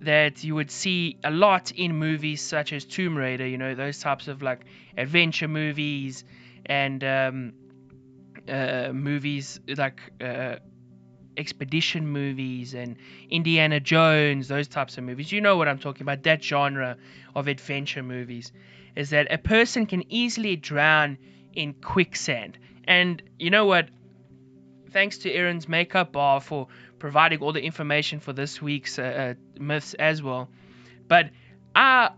that 0.00 0.44
you 0.44 0.54
would 0.54 0.70
see 0.70 1.18
a 1.24 1.30
lot 1.30 1.70
in 1.70 1.96
movies 1.96 2.42
such 2.42 2.72
as 2.72 2.84
Tomb 2.84 3.16
Raider, 3.16 3.46
you 3.46 3.56
know, 3.56 3.74
those 3.74 3.98
types 3.98 4.28
of 4.28 4.42
like 4.42 4.66
adventure 4.96 5.48
movies 5.48 6.24
and 6.66 7.02
um, 7.02 7.52
uh, 8.48 8.90
movies 8.92 9.58
like 9.76 10.00
uh, 10.20 10.56
expedition 11.36 12.06
movies 12.06 12.74
and 12.74 12.96
Indiana 13.30 13.80
Jones, 13.80 14.48
those 14.48 14.68
types 14.68 14.98
of 14.98 15.04
movies. 15.04 15.32
You 15.32 15.40
know 15.40 15.56
what 15.56 15.68
I'm 15.68 15.78
talking 15.78 16.02
about, 16.02 16.22
that 16.24 16.44
genre 16.44 16.96
of 17.34 17.48
adventure 17.48 18.02
movies. 18.02 18.52
Is 18.94 19.10
that 19.10 19.32
a 19.32 19.38
person 19.38 19.86
can 19.86 20.04
easily 20.12 20.56
drown 20.56 21.18
in 21.54 21.74
quicksand. 21.74 22.58
And 22.84 23.22
you 23.38 23.50
know 23.50 23.66
what? 23.66 23.88
Thanks 24.90 25.18
to 25.18 25.32
Aaron's 25.32 25.68
makeup 25.68 26.12
bar 26.12 26.40
for 26.40 26.68
providing 26.98 27.40
all 27.40 27.52
the 27.52 27.62
information 27.62 28.20
for 28.20 28.32
this 28.32 28.62
week's 28.62 28.98
uh, 28.98 29.34
uh, 29.36 29.60
myths 29.60 29.94
as 29.94 30.22
well. 30.22 30.48
But 31.08 31.30
I 31.74 32.10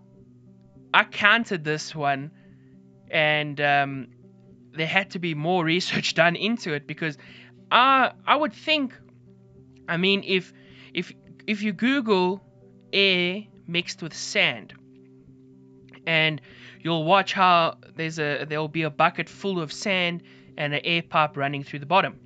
I 0.93 1.05
counted 1.05 1.65
this 1.65 1.95
one, 1.95 2.31
and 3.11 3.61
um, 3.61 4.09
there 4.73 4.87
had 4.87 5.11
to 5.13 5.19
be 5.19 5.35
more 5.35 5.65
research 5.65 6.15
done 6.23 6.37
into 6.37 6.75
it 6.75 6.87
because 6.87 7.17
I 7.71 8.13
I 8.27 8.37
would 8.37 8.53
think, 8.53 8.95
I 9.89 9.97
mean, 9.97 10.23
if 10.27 10.53
if 10.93 11.13
if 11.47 11.63
you 11.63 11.73
Google 11.73 12.43
air 12.93 13.45
mixed 13.67 14.03
with 14.03 14.15
sand, 14.15 14.75
and 16.07 16.41
you'll 16.83 17.05
watch 17.05 17.33
how 17.33 17.79
there's 17.97 18.19
a 18.19 18.45
there'll 18.45 18.69
be 18.69 18.83
a 18.83 18.91
bucket 18.91 19.29
full 19.29 19.61
of 19.61 19.73
sand 19.73 20.23
and 20.57 20.75
an 20.75 20.81
air 20.85 21.03
pipe 21.03 21.37
running 21.37 21.65
through 21.65 21.81
the 21.81 21.87
bottom. 21.87 22.19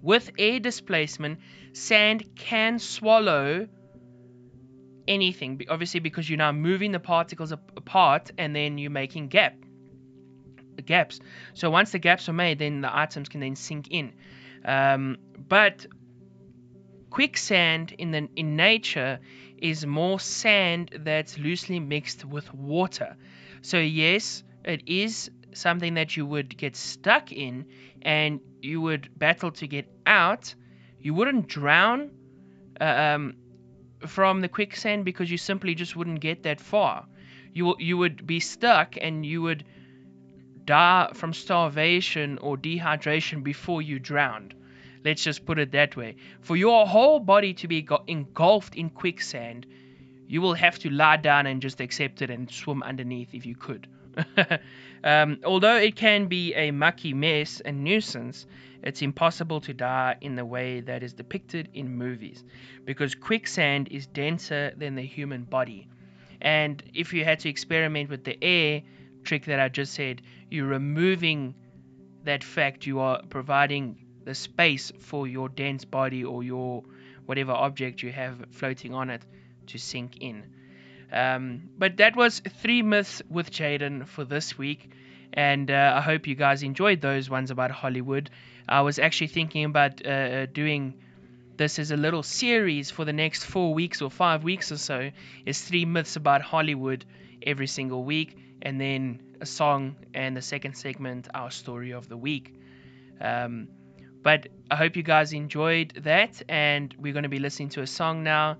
With 0.00 0.30
air 0.38 0.60
displacement, 0.60 1.40
sand 1.72 2.36
can 2.36 2.78
swallow 2.78 3.68
anything, 5.06 5.60
obviously 5.68 6.00
because 6.00 6.28
you're 6.28 6.38
now 6.38 6.52
moving 6.52 6.92
the 6.92 7.00
particles 7.00 7.52
apart 7.52 8.30
and 8.38 8.54
then 8.54 8.78
you're 8.78 8.90
making 8.90 9.28
gap 9.28 9.54
gaps. 10.84 11.20
So 11.54 11.70
once 11.70 11.92
the 11.92 11.98
gaps 11.98 12.28
are 12.28 12.32
made, 12.32 12.58
then 12.58 12.80
the 12.80 12.96
items 12.96 13.28
can 13.28 13.40
then 13.40 13.56
sink 13.56 13.88
in. 13.90 14.12
Um, 14.64 15.18
but 15.36 15.86
quicksand 17.10 17.94
in 17.96 18.10
the 18.10 18.28
in 18.36 18.56
nature 18.56 19.20
is 19.56 19.84
more 19.86 20.20
sand 20.20 20.90
that's 21.00 21.38
loosely 21.38 21.80
mixed 21.80 22.24
with 22.24 22.52
water. 22.54 23.16
So 23.62 23.78
yes, 23.78 24.42
it 24.64 24.82
is 24.86 25.30
something 25.52 25.94
that 25.94 26.16
you 26.16 26.26
would 26.26 26.56
get 26.56 26.76
stuck 26.76 27.32
in 27.32 27.66
and 28.02 28.40
you 28.62 28.80
would 28.80 29.10
battle 29.18 29.50
to 29.52 29.66
get 29.66 29.86
out. 30.06 30.54
You 31.00 31.14
wouldn't 31.14 31.48
drown 31.48 32.10
uh, 32.80 32.84
um, 32.84 33.34
from 34.06 34.40
the 34.40 34.48
quicksand 34.48 35.04
because 35.04 35.30
you 35.30 35.38
simply 35.38 35.74
just 35.74 35.96
wouldn't 35.96 36.20
get 36.20 36.42
that 36.44 36.60
far. 36.60 37.06
You 37.52 37.74
you 37.78 37.98
would 37.98 38.26
be 38.26 38.40
stuck 38.40 38.96
and 39.00 39.24
you 39.24 39.42
would 39.42 39.64
die 40.64 41.10
from 41.14 41.32
starvation 41.32 42.38
or 42.38 42.56
dehydration 42.56 43.42
before 43.42 43.82
you 43.82 43.98
drowned. 43.98 44.54
Let's 45.04 45.24
just 45.24 45.46
put 45.46 45.58
it 45.58 45.72
that 45.72 45.96
way. 45.96 46.16
For 46.42 46.56
your 46.56 46.86
whole 46.86 47.20
body 47.20 47.54
to 47.54 47.68
be 47.68 47.86
engulfed 48.06 48.74
in 48.74 48.90
quicksand, 48.90 49.66
you 50.28 50.42
will 50.42 50.54
have 50.54 50.78
to 50.78 50.90
lie 50.90 51.16
down 51.16 51.46
and 51.46 51.62
just 51.62 51.80
accept 51.80 52.20
it 52.20 52.30
and 52.30 52.50
swim 52.50 52.82
underneath 52.82 53.34
if 53.34 53.46
you 53.46 53.56
could. 53.56 53.88
um, 55.04 55.38
although 55.44 55.76
it 55.76 55.96
can 55.96 56.26
be 56.26 56.54
a 56.54 56.70
mucky 56.70 57.14
mess 57.14 57.60
and 57.60 57.82
nuisance, 57.82 58.46
it's 58.82 59.00
impossible 59.00 59.60
to 59.62 59.72
die 59.72 60.16
in 60.20 60.36
the 60.36 60.44
way 60.44 60.80
that 60.80 61.02
is 61.02 61.14
depicted 61.14 61.70
in 61.72 61.96
movies 61.96 62.44
because 62.84 63.14
quicksand 63.14 63.88
is 63.90 64.06
denser 64.06 64.72
than 64.76 64.94
the 64.94 65.02
human 65.02 65.44
body. 65.44 65.88
And 66.42 66.82
if 66.94 67.12
you 67.12 67.24
had 67.24 67.40
to 67.40 67.48
experiment 67.48 68.10
with 68.10 68.24
the 68.24 68.42
air 68.44 68.82
trick 69.24 69.46
that 69.46 69.58
I 69.58 69.68
just 69.68 69.94
said, 69.94 70.20
you're 70.50 70.66
removing 70.66 71.54
that 72.24 72.44
fact, 72.44 72.86
you 72.86 73.00
are 73.00 73.22
providing 73.30 74.04
the 74.24 74.34
space 74.34 74.92
for 75.00 75.26
your 75.26 75.48
dense 75.48 75.86
body 75.86 76.22
or 76.22 76.42
your 76.42 76.84
whatever 77.24 77.52
object 77.52 78.02
you 78.02 78.12
have 78.12 78.44
floating 78.50 78.94
on 78.94 79.08
it 79.10 79.24
to 79.68 79.78
sink 79.78 80.18
in. 80.20 80.44
Um, 81.12 81.70
but 81.78 81.96
that 81.98 82.16
was 82.16 82.40
three 82.40 82.82
myths 82.82 83.22
with 83.30 83.50
Jaden 83.50 84.06
for 84.06 84.24
this 84.24 84.58
week, 84.58 84.90
and 85.32 85.70
uh, 85.70 85.94
I 85.96 86.00
hope 86.00 86.26
you 86.26 86.34
guys 86.34 86.62
enjoyed 86.62 87.00
those 87.00 87.30
ones 87.30 87.50
about 87.50 87.70
Hollywood. 87.70 88.30
I 88.68 88.82
was 88.82 88.98
actually 88.98 89.28
thinking 89.28 89.64
about 89.64 90.04
uh, 90.04 90.10
uh, 90.10 90.46
doing 90.46 90.94
this 91.56 91.78
as 91.78 91.90
a 91.90 91.96
little 91.96 92.22
series 92.22 92.90
for 92.90 93.04
the 93.04 93.12
next 93.12 93.44
four 93.44 93.72
weeks 93.72 94.02
or 94.02 94.10
five 94.10 94.44
weeks 94.44 94.70
or 94.70 94.76
so. 94.76 95.10
Is 95.46 95.60
three 95.62 95.86
myths 95.86 96.16
about 96.16 96.42
Hollywood 96.42 97.04
every 97.42 97.66
single 97.66 98.04
week, 98.04 98.36
and 98.60 98.78
then 98.78 99.20
a 99.40 99.46
song, 99.46 99.96
and 100.12 100.36
the 100.36 100.42
second 100.42 100.76
segment, 100.76 101.28
our 101.32 101.50
story 101.50 101.92
of 101.92 102.08
the 102.08 102.16
week. 102.16 102.54
Um, 103.20 103.68
but 104.22 104.48
I 104.70 104.76
hope 104.76 104.96
you 104.96 105.02
guys 105.02 105.32
enjoyed 105.32 105.94
that, 106.04 106.42
and 106.48 106.94
we're 106.98 107.12
going 107.12 107.22
to 107.22 107.28
be 107.28 107.38
listening 107.38 107.70
to 107.70 107.82
a 107.82 107.86
song 107.86 108.24
now. 108.24 108.58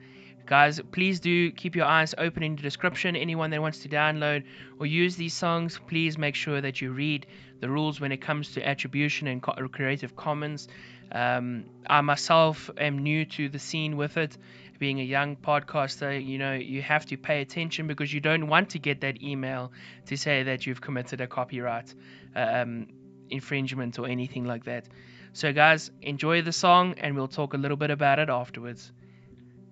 Guys, 0.49 0.81
please 0.93 1.21
do 1.21 1.51
keep 1.51 1.77
your 1.77 1.85
eyes 1.85 2.15
open 2.17 2.43
in 2.43 2.57
the 2.57 2.63
description. 2.63 3.15
Anyone 3.17 3.51
that 3.51 3.61
wants 3.61 3.81
to 3.81 3.89
download 3.91 4.45
or 4.81 4.87
use 4.87 5.15
these 5.15 5.35
songs, 5.35 5.79
please 5.89 6.17
make 6.17 6.35
sure 6.35 6.59
that 6.59 6.81
you 6.81 6.91
read 6.91 7.27
the 7.61 7.69
rules 7.69 8.01
when 8.01 8.13
it 8.13 8.23
comes 8.23 8.53
to 8.53 8.67
attribution 8.67 9.27
and 9.27 9.43
Creative 9.43 10.17
Commons. 10.17 10.67
Um, 11.13 11.67
I 11.87 12.01
myself 12.01 12.71
am 12.79 13.01
new 13.01 13.27
to 13.27 13.51
the 13.51 13.59
scene 13.59 13.99
with 13.99 14.17
it. 14.17 14.39
Being 14.79 15.01
a 15.01 15.05
young 15.05 15.37
podcaster, 15.37 16.25
you 16.25 16.39
know, 16.39 16.55
you 16.55 16.81
have 16.81 17.05
to 17.07 17.19
pay 17.19 17.43
attention 17.43 17.87
because 17.87 18.11
you 18.11 18.21
don't 18.21 18.49
want 18.49 18.71
to 18.71 18.79
get 18.79 19.03
that 19.03 19.23
email 19.23 19.71
to 20.07 20.17
say 20.17 20.45
that 20.45 20.65
you've 20.65 20.81
committed 20.81 21.21
a 21.21 21.27
copyright 21.27 21.93
um, 22.35 22.87
infringement 23.29 23.99
or 23.99 24.07
anything 24.09 24.47
like 24.47 24.65
that. 24.65 24.87
So, 25.35 25.53
guys, 25.53 25.91
enjoy 26.01 26.41
the 26.41 26.53
song 26.53 26.95
and 26.97 27.15
we'll 27.15 27.29
talk 27.29 27.53
a 27.53 27.59
little 27.59 27.77
bit 27.77 27.91
about 27.91 28.19
it 28.19 28.31
afterwards. 28.31 28.93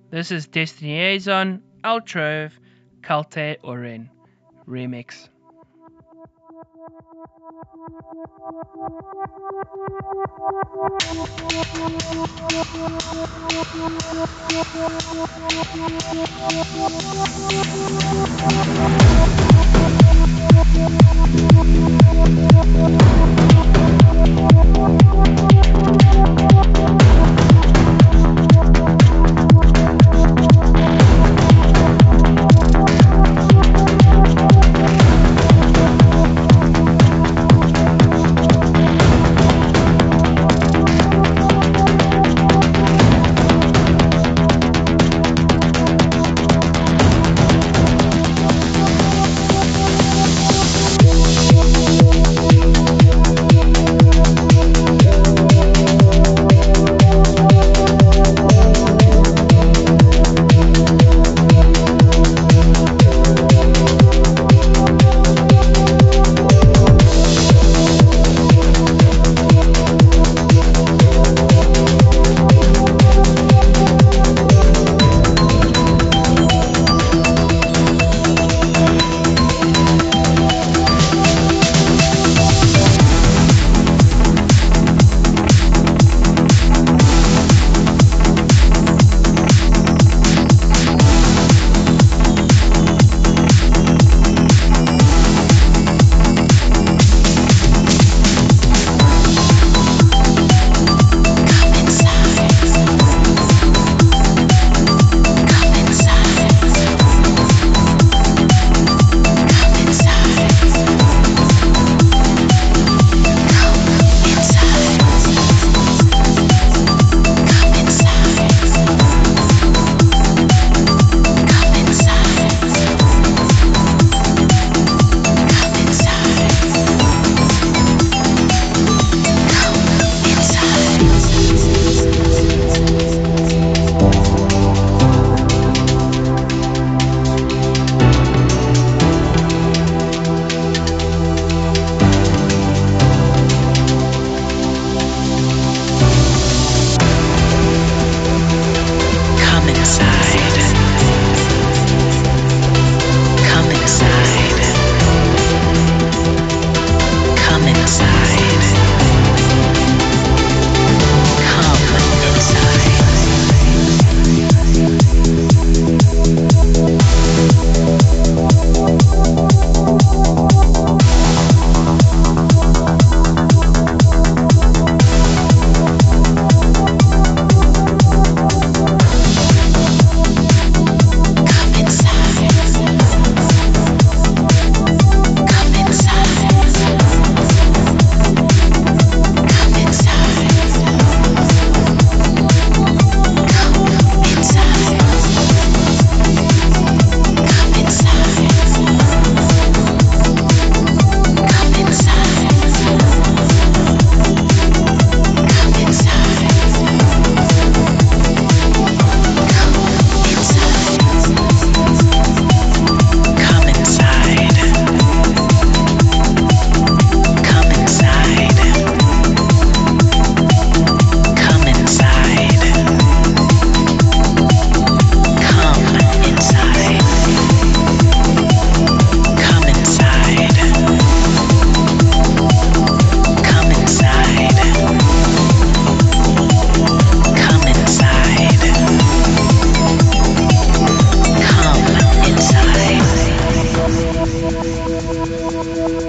This 0.08 0.30
is 0.30 0.46
Destinazione 0.46 1.60
Altrove 1.82 2.52
Kalte 3.02 3.56
Ohren 3.62 4.08
remix. 4.66 5.28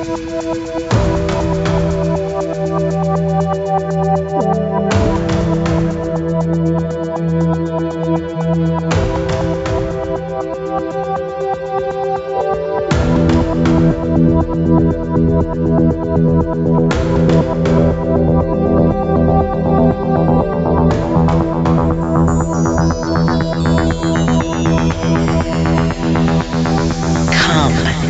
Come 0.08 0.16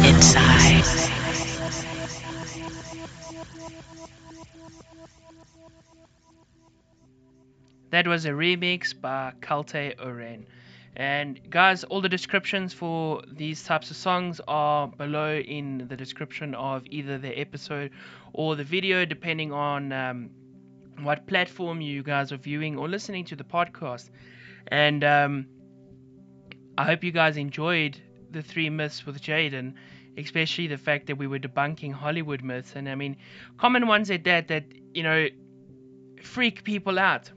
inside. 0.06 1.17
That 8.08 8.12
was 8.12 8.26
a 8.26 8.30
remix 8.30 8.94
by 8.98 9.34
Kalte 9.42 9.94
Ohren. 9.98 10.46
And 10.96 11.42
guys, 11.50 11.84
all 11.84 12.00
the 12.00 12.08
descriptions 12.08 12.72
for 12.74 13.22
these 13.30 13.66
types 13.66 13.92
of 13.92 13.98
songs 13.98 14.40
are 14.48 14.88
below 14.88 15.36
in 15.36 15.86
the 15.90 15.98
description 15.98 16.56
of 16.56 16.84
either 16.86 17.18
the 17.18 17.38
episode 17.38 17.92
or 18.32 18.56
the 18.56 18.64
video, 18.64 19.04
depending 19.04 19.52
on 19.52 19.92
um, 19.92 20.30
what 21.02 21.28
platform 21.28 21.82
you 21.82 22.02
guys 22.02 22.32
are 22.32 22.38
viewing 22.38 22.78
or 22.78 22.88
listening 22.88 23.26
to 23.26 23.36
the 23.36 23.44
podcast. 23.44 24.10
And 24.68 25.04
um, 25.04 25.48
I 26.78 26.86
hope 26.86 27.04
you 27.04 27.12
guys 27.12 27.36
enjoyed 27.36 28.00
the 28.32 28.42
three 28.42 28.70
myths 28.70 29.06
with 29.06 29.22
Jaden, 29.22 29.74
especially 30.18 30.68
the 30.68 30.78
fact 30.78 31.08
that 31.08 31.18
we 31.18 31.28
were 31.28 31.40
debunking 31.40 31.92
Hollywood 31.92 32.42
myths. 32.42 32.72
And 32.74 32.88
I 32.88 32.96
mean, 32.96 33.18
common 33.58 33.86
ones 33.86 34.10
at 34.10 34.24
that, 34.24 34.48
that, 34.48 34.64
you 34.94 35.04
know, 35.04 35.28
freak 36.24 36.64
people 36.64 37.00
out 37.00 37.32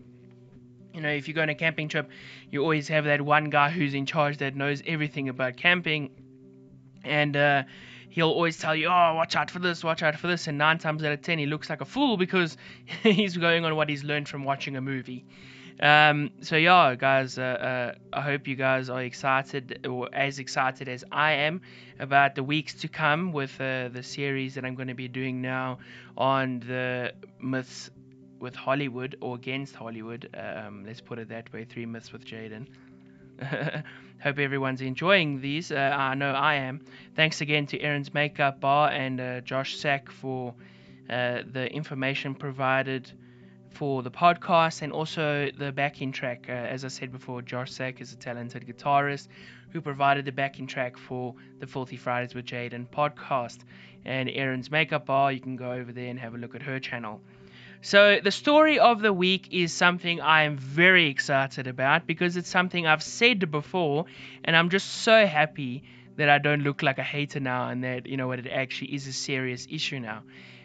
you 0.93 1.01
know, 1.01 1.09
if 1.09 1.29
you 1.29 1.35
go 1.35 1.43
on 1.43 1.49
a 1.49 1.55
camping 1.55 1.89
trip, 1.89 2.11
you 2.51 2.63
always 2.63 2.89
have 2.89 3.05
that 3.05 3.21
one 3.21 3.51
guy 3.51 3.71
who's 3.71 3.95
in 3.95 4.07
charge 4.07 4.39
that 4.39 4.57
knows 4.57 4.83
everything 4.87 5.29
about 5.29 5.57
camping, 5.57 6.11
and 7.05 7.37
uh, 7.37 7.63
he'll 8.09 8.31
always 8.31 8.59
tell 8.59 8.75
you, 8.75 8.89
"Oh, 8.89 9.15
watch 9.15 9.37
out 9.37 9.51
for 9.51 9.59
this, 9.59 9.85
watch 9.85 10.03
out 10.03 10.17
for 10.17 10.27
this." 10.27 10.47
And 10.49 10.59
nine 10.59 10.79
times 10.79 11.05
out 11.05 11.13
of 11.13 11.23
ten, 11.23 11.39
he 11.39 11.47
looks 11.47 11.71
like 11.71 11.81
a 11.81 11.85
fool 11.85 12.17
because 12.17 12.57
he's 13.03 13.37
going 13.37 13.65
on 13.65 13.77
what 13.77 13.89
he's 13.89 14.05
learned 14.05 14.29
from 14.29 14.45
watching 14.45 14.77
a 14.77 14.81
movie. 14.81 15.25
Um, 15.81 16.31
so 16.43 16.57
yeah, 16.57 16.95
guys, 16.95 17.39
uh, 17.39 17.43
uh, 17.43 17.95
I 18.13 18.21
hope 18.21 18.47
you 18.47 18.55
guys 18.55 18.91
are 18.91 19.03
excited 19.03 19.87
or 19.87 20.11
as 20.13 20.39
excited 20.39 20.91
as 20.91 21.05
I 21.11 21.33
am 21.33 21.63
about 21.99 22.35
the 22.35 22.43
weeks 22.43 22.75
to 22.75 22.89
come 22.89 23.33
with 23.33 23.59
uh, 23.59 23.89
the 23.89 24.03
series 24.03 24.57
that 24.57 24.67
I'm 24.67 24.75
going 24.75 24.89
to 24.89 24.95
be 24.95 25.09
doing 25.09 25.41
now 25.41 25.79
on 26.19 26.61
the 26.61 27.15
myths 27.41 27.91
with 28.41 28.57
Hollywood 28.57 29.17
or 29.21 29.37
against 29.37 29.75
Hollywood. 29.75 30.29
Um, 30.35 30.85
let's 30.87 31.01
put 31.01 31.19
it 31.19 31.29
that 31.29 31.53
way. 31.53 31.65
Three 31.65 31.87
myths 31.87 32.13
with 32.13 32.25
Jaden. 32.25 32.67
Hope 34.23 34.39
everyone's 34.39 34.81
enjoying 34.81 35.41
these. 35.41 35.71
Uh, 35.71 35.95
I 35.97 36.15
know 36.15 36.33
I 36.33 36.55
am. 36.55 36.81
Thanks 37.15 37.41
again 37.41 37.67
to 37.67 37.81
Aaron's 37.81 38.13
Makeup 38.13 38.61
Bar 38.61 38.91
and 38.91 39.21
uh, 39.21 39.41
Josh 39.41 39.77
Sack 39.77 40.11
for 40.11 40.55
uh, 41.09 41.43
the 41.51 41.73
information 41.73 42.35
provided 42.35 43.11
for 43.71 44.03
the 44.03 44.11
podcast 44.11 44.83
and 44.83 44.93
also 44.93 45.51
the 45.57 45.73
backing 45.73 46.13
track. 46.13 46.47
Uh, 46.49 46.53
as 46.53 46.85
I 46.85 46.89
said 46.89 47.13
before, 47.13 47.41
Josh 47.41 47.73
Sack 47.73 48.01
is 48.01 48.13
a 48.13 48.17
talented 48.17 48.67
guitarist 48.67 49.29
who 49.73 49.81
provided 49.81 50.25
the 50.25 50.33
backing 50.33 50.67
track 50.67 50.97
for 50.97 51.35
the 51.61 51.67
Filthy 51.67 51.97
Fridays 51.97 52.35
with 52.35 52.45
Jaden 52.45 52.89
podcast. 52.89 53.59
And 54.05 54.29
Aaron's 54.31 54.71
Makeup 54.71 55.07
Bar, 55.07 55.33
you 55.33 55.41
can 55.41 55.57
go 55.57 55.73
over 55.73 55.93
there 55.93 56.09
and 56.09 56.19
have 56.19 56.35
a 56.35 56.39
look 56.39 56.55
at 56.55 56.63
her 56.63 56.79
channel. 56.81 57.21
So, 57.83 58.21
the 58.23 58.31
story 58.31 58.79
of 58.79 59.01
the 59.01 59.13
week 59.13 59.49
is 59.53 59.73
something 59.73 60.21
I 60.21 60.43
am 60.43 60.59
very 60.59 61.07
excited 61.07 61.67
about 61.67 62.07
because 62.07 62.37
it's 62.37 62.51
something 62.51 62.87
I've 62.87 63.03
said 63.03 63.51
before, 63.51 64.05
and 64.45 64.55
I'm 64.55 64.69
just 64.69 64.87
so 64.87 65.27
happy 65.27 65.85
that 66.17 66.29
I 66.29 66.37
don't 66.37 66.63
look 66.63 66.83
like 66.83 66.99
a 66.99 67.03
hater 67.03 67.41
now 67.41 67.71
and 67.71 67.83
that, 67.85 68.07
you 68.07 68.19
know, 68.19 68.29
what 68.29 68.39
it 68.39 68.49
actually 68.49 68.95
is 68.95 69.07
a 69.07 69.15
serious 69.15 69.67
issue 69.71 69.99
now. 69.99 70.23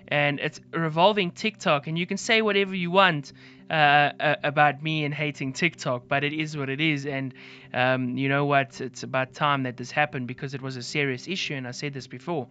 And 0.10 0.41
it's 0.41 0.60
revolving 0.71 1.32
TikTok, 1.32 1.88
and 1.88 1.97
you 1.97 2.06
can 2.06 2.17
say 2.17 2.41
whatever 2.41 2.75
you 2.75 2.91
want 2.91 3.32
uh, 3.69 4.12
about 4.43 4.84
me 4.84 5.06
and 5.06 5.13
hating 5.13 5.54
TikTok, 5.54 6.10
but 6.10 6.25
it 6.25 6.34
is 6.34 6.58
what 6.58 6.69
it 6.69 6.82
is. 6.82 7.06
And 7.06 7.34
um, 7.73 8.17
you 8.17 8.28
know 8.28 8.43
what? 8.45 8.82
It's 8.82 9.04
about 9.04 9.34
time 9.34 9.63
that 9.63 9.78
this 9.78 9.89
happened 9.89 10.28
because 10.28 10.54
it 10.54 10.62
was 10.62 10.75
a 10.75 10.84
serious 10.84 11.30
issue, 11.30 11.54
and 11.54 11.65
I 11.65 11.71
said 11.71 11.93
this 11.93 12.08
before. 12.08 12.47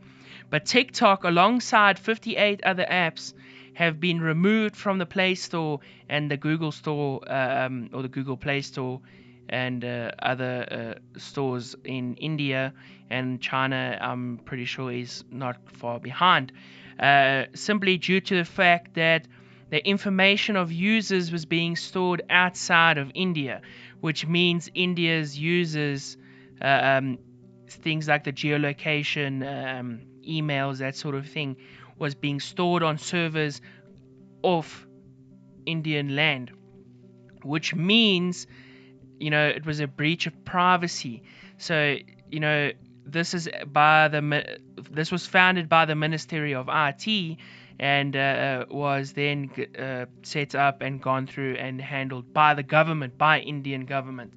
But 0.48 0.64
TikTok, 0.64 1.24
alongside 1.24 1.98
58 1.98 2.62
other 2.64 2.86
apps, 2.90 3.34
have 3.74 4.00
been 4.00 4.20
removed 4.20 4.76
from 4.76 4.98
the 4.98 5.06
Play 5.06 5.34
Store 5.34 5.80
and 6.08 6.30
the 6.30 6.36
Google 6.36 6.72
Store 6.72 7.20
um, 7.30 7.90
or 7.92 8.02
the 8.02 8.08
Google 8.08 8.36
Play 8.36 8.62
Store 8.62 9.00
and 9.48 9.84
uh, 9.84 10.10
other 10.20 10.96
uh, 11.16 11.18
stores 11.18 11.76
in 11.84 12.14
India 12.14 12.72
and 13.10 13.40
China. 13.40 13.98
I'm 14.00 14.38
pretty 14.38 14.64
sure 14.64 14.90
is 14.90 15.24
not 15.30 15.56
far 15.72 16.00
behind, 16.00 16.52
uh, 16.98 17.44
simply 17.54 17.98
due 17.98 18.20
to 18.20 18.36
the 18.36 18.44
fact 18.44 18.94
that 18.94 19.26
the 19.70 19.86
information 19.86 20.56
of 20.56 20.72
users 20.72 21.32
was 21.32 21.44
being 21.44 21.76
stored 21.76 22.22
outside 22.30 22.96
of 22.98 23.10
India, 23.14 23.60
which 24.00 24.26
means 24.26 24.70
India's 24.74 25.38
users. 25.38 26.16
Uh, 26.62 26.98
um, 26.98 27.18
things 27.68 28.08
like 28.08 28.24
the 28.24 28.32
geolocation, 28.32 29.42
um, 29.44 30.00
emails, 30.28 30.78
that 30.78 30.96
sort 30.96 31.14
of 31.14 31.28
thing, 31.28 31.56
was 31.98 32.14
being 32.14 32.40
stored 32.40 32.82
on 32.82 32.98
servers 32.98 33.60
off 34.42 34.86
Indian 35.66 36.14
land, 36.16 36.52
which 37.42 37.74
means, 37.74 38.46
you 39.18 39.30
know, 39.30 39.46
it 39.48 39.64
was 39.64 39.80
a 39.80 39.86
breach 39.86 40.26
of 40.26 40.44
privacy. 40.44 41.22
So, 41.58 41.96
you 42.30 42.40
know, 42.40 42.72
this 43.06 43.34
is 43.34 43.48
by 43.66 44.08
the 44.08 44.58
this 44.90 45.12
was 45.12 45.26
founded 45.26 45.68
by 45.68 45.84
the 45.84 45.94
Ministry 45.94 46.54
of 46.54 46.68
IT 46.70 47.38
and 47.78 48.16
uh, 48.16 48.66
was 48.70 49.12
then 49.12 49.50
uh, 49.78 50.06
set 50.22 50.54
up 50.54 50.80
and 50.80 51.02
gone 51.02 51.26
through 51.26 51.56
and 51.56 51.80
handled 51.80 52.32
by 52.32 52.54
the 52.54 52.62
government, 52.62 53.18
by 53.18 53.40
Indian 53.40 53.84
government, 53.84 54.32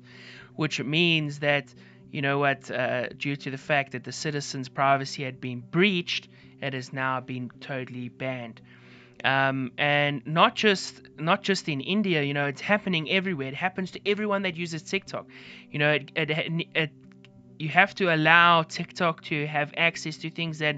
which 0.55 0.81
means 0.81 1.39
that 1.39 1.73
you 2.11 2.21
know 2.21 2.39
what, 2.39 2.69
uh, 2.71 3.09
due 3.09 3.35
to 3.35 3.51
the 3.51 3.57
fact 3.57 3.91
that 3.93 4.03
the 4.03 4.11
citizens' 4.11 4.69
privacy 4.69 5.23
had 5.23 5.39
been 5.41 5.59
breached, 5.59 6.27
it 6.61 6.73
has 6.73 6.93
now 6.93 7.19
been 7.19 7.49
totally 7.59 8.09
banned. 8.09 8.61
Um, 9.23 9.71
and 9.77 10.21
not 10.25 10.55
just 10.55 11.01
not 11.17 11.41
just 11.43 11.67
in 11.69 11.81
India, 11.81 12.21
you 12.23 12.33
know, 12.33 12.45
it's 12.45 12.61
happening 12.61 13.09
everywhere. 13.09 13.47
It 13.47 13.55
happens 13.55 13.91
to 13.91 13.99
everyone 14.07 14.43
that 14.43 14.55
uses 14.55 14.83
TikTok. 14.83 15.27
You 15.71 15.79
know, 15.79 15.91
it, 15.93 16.11
it, 16.15 16.67
it, 16.75 16.91
you 17.59 17.69
have 17.69 17.95
to 17.95 18.13
allow 18.13 18.63
TikTok 18.63 19.23
to 19.25 19.47
have 19.47 19.73
access 19.75 20.17
to 20.19 20.29
things 20.29 20.59
that 20.59 20.77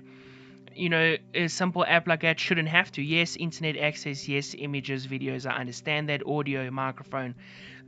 you 0.75 0.89
know 0.89 1.15
a 1.33 1.47
simple 1.47 1.85
app 1.85 2.07
like 2.07 2.21
that 2.21 2.39
shouldn't 2.39 2.69
have 2.69 2.91
to. 2.93 3.01
Yes, 3.01 3.35
internet 3.35 3.77
access. 3.77 4.27
Yes, 4.27 4.55
images, 4.57 5.07
videos. 5.07 5.45
I 5.45 5.55
understand 5.59 6.09
that 6.09 6.25
audio, 6.25 6.69
microphone, 6.71 7.35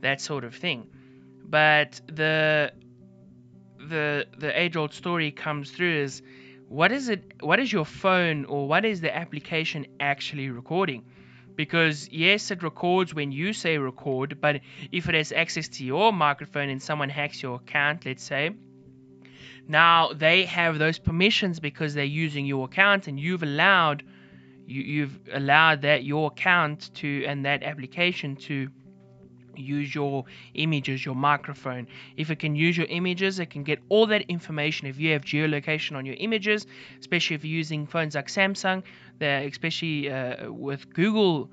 that 0.02 0.20
sort 0.20 0.44
of 0.44 0.54
thing. 0.54 0.88
But 1.44 2.00
the 2.06 2.72
the 3.92 4.26
the 4.38 4.50
age 4.60 4.76
old 4.76 4.92
story 4.92 5.30
comes 5.30 5.70
through 5.70 5.96
is 6.04 6.22
what 6.68 6.90
is 6.90 7.08
it 7.08 7.34
what 7.40 7.60
is 7.60 7.72
your 7.72 7.84
phone 7.84 8.44
or 8.46 8.66
what 8.66 8.84
is 8.84 9.00
the 9.00 9.14
application 9.14 9.86
actually 10.00 10.48
recording? 10.50 11.04
Because 11.54 12.08
yes 12.08 12.50
it 12.50 12.62
records 12.62 13.14
when 13.14 13.30
you 13.30 13.52
say 13.52 13.76
record 13.78 14.40
but 14.40 14.60
if 14.90 15.08
it 15.08 15.14
has 15.14 15.30
access 15.32 15.68
to 15.76 15.84
your 15.84 16.12
microphone 16.12 16.70
and 16.70 16.82
someone 16.82 17.10
hacks 17.10 17.42
your 17.42 17.56
account 17.56 18.06
let's 18.06 18.24
say 18.24 18.50
now 19.68 20.12
they 20.12 20.44
have 20.46 20.78
those 20.78 20.98
permissions 20.98 21.60
because 21.60 21.94
they're 21.94 22.16
using 22.26 22.46
your 22.46 22.64
account 22.64 23.06
and 23.08 23.20
you've 23.20 23.42
allowed 23.42 24.02
you, 24.66 24.82
you've 24.82 25.20
allowed 25.32 25.82
that 25.82 26.04
your 26.04 26.28
account 26.28 26.90
to 26.94 27.24
and 27.26 27.44
that 27.44 27.62
application 27.62 28.36
to 28.36 28.68
use 29.56 29.94
your 29.94 30.24
images, 30.54 31.04
your 31.04 31.14
microphone. 31.14 31.86
If 32.16 32.30
it 32.30 32.38
can 32.38 32.54
use 32.54 32.76
your 32.76 32.86
images, 32.86 33.38
it 33.38 33.50
can 33.50 33.62
get 33.62 33.80
all 33.88 34.06
that 34.06 34.22
information. 34.22 34.86
If 34.86 34.98
you 34.98 35.12
have 35.12 35.22
geolocation 35.22 35.96
on 35.96 36.06
your 36.06 36.16
images, 36.18 36.66
especially 37.00 37.36
if 37.36 37.44
you're 37.44 37.56
using 37.56 37.86
phones 37.86 38.14
like 38.14 38.28
Samsung, 38.28 38.82
especially 39.20 40.10
uh, 40.10 40.50
with 40.50 40.92
Google 40.92 41.50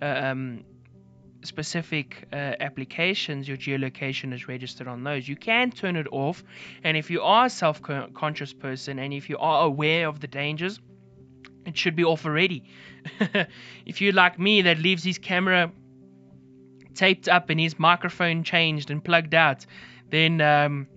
uh, 0.00 0.04
um, 0.04 0.64
specific 1.42 2.26
uh, 2.32 2.36
applications, 2.60 3.48
your 3.48 3.56
geolocation 3.56 4.32
is 4.32 4.48
registered 4.48 4.88
on 4.88 5.04
those. 5.04 5.28
You 5.28 5.36
can 5.36 5.70
turn 5.70 5.96
it 5.96 6.06
off, 6.10 6.42
and 6.84 6.96
if 6.96 7.10
you 7.10 7.22
are 7.22 7.46
a 7.46 7.50
self-conscious 7.50 8.52
person 8.52 8.98
and 8.98 9.12
if 9.12 9.28
you 9.28 9.38
are 9.38 9.64
aware 9.64 10.08
of 10.08 10.20
the 10.20 10.26
dangers, 10.26 10.80
it 11.66 11.76
should 11.76 11.96
be 11.96 12.04
off 12.04 12.24
already. 12.24 12.64
if 13.86 14.00
you're 14.00 14.12
like 14.12 14.38
me 14.38 14.62
that 14.62 14.78
leaves 14.78 15.04
his 15.04 15.18
camera 15.18 15.70
taped 16.98 17.28
up 17.28 17.48
and 17.48 17.60
his 17.60 17.78
microphone 17.78 18.42
changed 18.42 18.90
and 18.90 19.02
plugged 19.02 19.34
out, 19.34 19.64
then 20.10 20.40
um, 20.40 20.88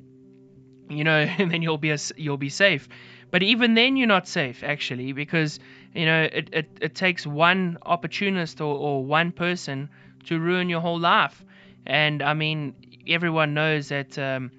you 0.89 1.03
know, 1.03 1.19
and 1.37 1.51
then 1.51 1.61
you'll 1.61 1.77
be 1.77 1.91
a, 1.91 1.97
you'll 2.17 2.37
be 2.37 2.49
safe. 2.49 2.89
But 3.29 3.43
even 3.43 3.75
then, 3.75 3.95
you're 3.95 4.07
not 4.07 4.27
safe 4.27 4.63
actually 4.63 5.13
because 5.13 5.59
you 5.93 6.05
know 6.05 6.23
it, 6.23 6.49
it, 6.51 6.77
it 6.81 6.95
takes 6.95 7.25
one 7.25 7.77
opportunist 7.83 8.59
or, 8.59 8.75
or 8.75 9.05
one 9.05 9.31
person 9.31 9.89
to 10.25 10.39
ruin 10.39 10.67
your 10.69 10.81
whole 10.81 10.99
life. 10.99 11.45
And 11.85 12.21
I 12.21 12.33
mean, 12.33 12.73
everyone 13.07 13.53
knows 13.53 13.89
that. 13.89 14.17
Um, 14.17 14.51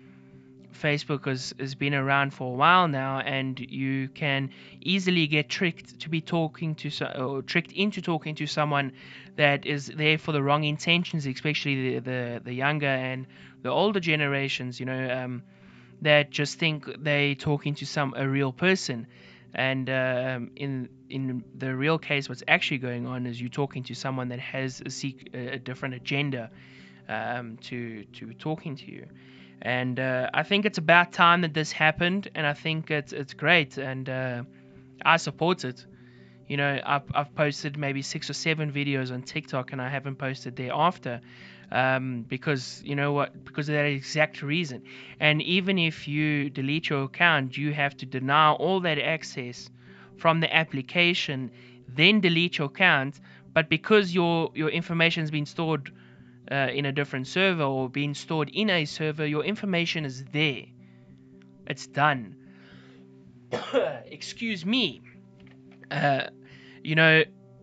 Facebook 0.72 1.26
has, 1.26 1.54
has 1.58 1.74
been 1.74 1.94
around 1.94 2.34
for 2.34 2.52
a 2.52 2.56
while 2.56 2.88
now, 2.88 3.20
and 3.20 3.58
you 3.58 4.08
can 4.08 4.50
easily 4.80 5.26
get 5.26 5.48
tricked 5.48 6.00
to 6.00 6.08
be 6.08 6.20
talking 6.20 6.74
to 6.76 6.90
so, 6.90 7.06
or 7.06 7.42
tricked 7.42 7.72
into 7.72 8.02
talking 8.02 8.34
to 8.36 8.46
someone 8.46 8.92
that 9.36 9.66
is 9.66 9.86
there 9.86 10.18
for 10.18 10.32
the 10.32 10.42
wrong 10.42 10.64
intentions, 10.64 11.26
especially 11.26 11.98
the 11.98 11.98
the, 12.00 12.40
the 12.44 12.52
younger 12.52 12.86
and 12.86 13.26
the 13.62 13.70
older 13.70 14.00
generations. 14.00 14.80
You 14.80 14.86
know, 14.86 15.10
um, 15.10 15.42
that 16.02 16.30
just 16.30 16.58
think 16.58 16.86
they 17.02 17.34
talking 17.34 17.74
to 17.76 17.86
some 17.86 18.14
a 18.16 18.28
real 18.28 18.52
person, 18.52 19.06
and 19.54 19.88
um, 19.88 20.50
in 20.56 20.88
in 21.08 21.44
the 21.56 21.74
real 21.74 21.98
case, 21.98 22.28
what's 22.28 22.42
actually 22.48 22.78
going 22.78 23.06
on 23.06 23.26
is 23.26 23.40
you 23.40 23.48
talking 23.48 23.84
to 23.84 23.94
someone 23.94 24.28
that 24.28 24.40
has 24.40 24.82
a 24.84 24.90
seek 24.90 25.30
a 25.34 25.58
different 25.58 25.94
agenda 25.94 26.50
um, 27.08 27.56
to 27.58 28.04
to 28.04 28.32
talking 28.34 28.76
to 28.76 28.90
you. 28.90 29.06
And 29.62 30.00
uh, 30.00 30.28
I 30.34 30.42
think 30.42 30.66
it's 30.66 30.78
about 30.78 31.12
time 31.12 31.42
that 31.42 31.54
this 31.54 31.70
happened, 31.70 32.28
and 32.34 32.44
I 32.44 32.52
think 32.52 32.90
it's 32.90 33.12
it's 33.12 33.32
great, 33.32 33.78
and 33.78 34.08
uh, 34.08 34.42
I 35.04 35.16
support 35.18 35.64
it. 35.64 35.86
You 36.48 36.56
know, 36.56 36.80
I've, 36.84 37.04
I've 37.14 37.34
posted 37.34 37.78
maybe 37.78 38.02
six 38.02 38.28
or 38.28 38.34
seven 38.34 38.72
videos 38.72 39.12
on 39.12 39.22
TikTok, 39.22 39.72
and 39.72 39.80
I 39.80 39.88
haven't 39.88 40.16
posted 40.16 40.56
thereafter 40.56 41.20
um, 41.70 42.24
because 42.28 42.82
you 42.84 42.96
know 42.96 43.12
what? 43.12 43.44
Because 43.44 43.68
of 43.68 43.74
that 43.74 43.86
exact 43.86 44.42
reason. 44.42 44.82
And 45.20 45.40
even 45.42 45.78
if 45.78 46.08
you 46.08 46.50
delete 46.50 46.90
your 46.90 47.04
account, 47.04 47.56
you 47.56 47.72
have 47.72 47.96
to 47.98 48.06
deny 48.06 48.50
all 48.50 48.80
that 48.80 48.98
access 48.98 49.70
from 50.16 50.40
the 50.40 50.54
application, 50.54 51.52
then 51.88 52.20
delete 52.20 52.58
your 52.58 52.66
account. 52.66 53.20
But 53.54 53.68
because 53.68 54.12
your 54.12 54.50
your 54.54 54.70
information 54.70 55.22
has 55.22 55.30
been 55.30 55.46
stored 55.46 55.92
uh, 56.50 56.68
in 56.72 56.86
a 56.86 56.92
different 56.92 57.26
server 57.26 57.62
or 57.62 57.88
being 57.88 58.14
stored 58.14 58.50
in 58.52 58.70
a 58.70 58.84
server, 58.84 59.26
your 59.26 59.44
information 59.44 60.04
is 60.04 60.24
there. 60.32 60.64
It's 61.66 61.86
done. 61.86 62.36
Excuse 64.06 64.64
me. 64.64 65.02
Uh, 65.90 66.24
you 66.82 66.94
know, 66.94 67.22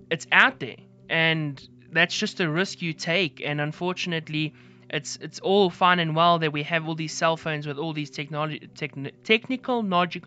it's 0.09 0.27
out 0.31 0.59
there, 0.59 0.77
and 1.09 1.61
that's 1.91 2.15
just 2.15 2.39
a 2.39 2.49
risk 2.49 2.81
you 2.81 2.93
take. 2.93 3.41
And 3.43 3.59
unfortunately, 3.59 4.53
it's 4.89 5.17
it's 5.17 5.39
all 5.39 5.69
fine 5.69 5.99
and 5.99 6.15
well 6.15 6.39
that 6.39 6.53
we 6.53 6.63
have 6.63 6.87
all 6.87 6.95
these 6.95 7.13
cell 7.13 7.37
phones 7.37 7.67
with 7.67 7.77
all 7.77 7.93
these 7.93 8.09
technology, 8.09 8.69
techn- 8.75 9.11
technical, 9.23 9.83
logic, 9.83 10.23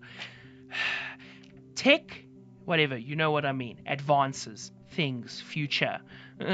tech, 1.74 2.24
whatever. 2.64 2.96
You 2.96 3.16
know 3.16 3.30
what 3.30 3.44
I 3.44 3.52
mean? 3.52 3.80
Advances, 3.86 4.72
things, 4.92 5.40
future 5.40 6.00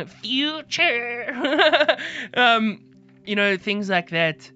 future. 0.06 1.96
um, 2.34 2.84
you 3.24 3.36
know, 3.36 3.56
things 3.56 3.88
like 3.88 4.10
that. 4.10 4.50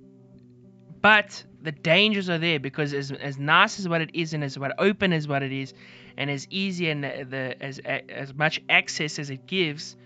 But 1.01 1.45
the 1.61 1.73
dangers 1.73 2.29
are 2.31 2.38
there 2.38 2.61
because 2.61 2.92
as 2.95 3.12
as 3.12 3.38
nice 3.38 3.79
as 3.79 3.88
what 3.88 4.01
it 4.01 4.11
is 4.14 4.35
and 4.35 4.45
as 4.45 4.59
what 4.59 4.73
open 4.79 5.12
as 5.12 5.27
what 5.27 5.42
it 5.42 5.53
is, 5.53 5.75
and 6.16 6.31
as 6.31 6.47
easy 6.51 6.90
and 6.90 7.03
the, 7.03 7.27
the 7.29 7.62
as 7.62 7.81
as 7.81 8.35
much 8.35 8.61
access 8.68 9.18
as 9.18 9.31
it 9.31 9.47
gives, 9.47 9.97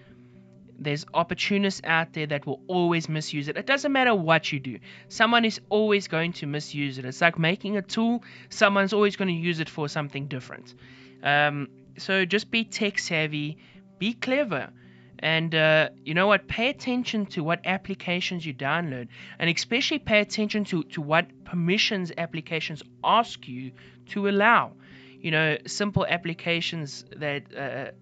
there's 0.79 1.05
opportunists 1.13 1.83
out 1.85 2.15
there 2.15 2.27
that 2.27 2.47
will 2.47 2.61
always 2.67 3.09
misuse 3.11 3.49
it. 3.49 3.57
It 3.59 3.67
doesn't 3.67 3.93
matter 3.93 4.15
what 4.15 4.51
you 4.53 4.59
do. 4.59 4.79
Someone 5.09 5.45
is 5.45 5.61
always 5.69 6.09
going 6.09 6.33
to 6.35 6.47
misuse 6.47 6.99
it. 6.99 7.05
It's 7.05 7.21
like 7.21 7.39
making 7.39 7.77
a 7.77 7.83
tool. 7.83 8.25
Someone's 8.49 8.95
always 8.95 9.17
going 9.17 9.29
to 9.29 9.35
use 9.35 9.61
it 9.61 9.69
for 9.69 9.89
something 9.89 10.29
different. 10.29 10.75
Um, 11.23 11.69
so 11.99 12.25
just 12.25 12.51
be 12.51 12.65
tech 12.65 12.99
savvy, 12.99 13.59
be 13.99 14.13
clever. 14.15 14.71
And 15.19 15.55
uh, 15.55 15.89
you 16.05 16.15
know 16.15 16.27
what? 16.27 16.47
Pay 16.47 16.69
attention 16.69 17.27
to 17.27 17.43
what 17.43 17.61
applications 17.65 18.45
you 18.45 18.53
download, 18.53 19.09
and 19.39 19.49
especially 19.49 19.99
pay 19.99 20.21
attention 20.21 20.65
to, 20.67 20.83
to 20.85 21.01
what 21.01 21.27
permissions 21.45 22.13
applications 22.19 22.83
ask 23.03 23.49
you 23.49 23.73
to 24.11 24.29
allow. 24.29 24.73
You 25.19 25.31
know, 25.31 25.57
simple 25.67 26.07
applications 26.07 27.05
that, 27.17 27.43
uh, 27.57 27.93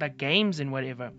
like 0.00 0.16
games 0.16 0.60
and 0.60 0.72
whatever. 0.72 1.12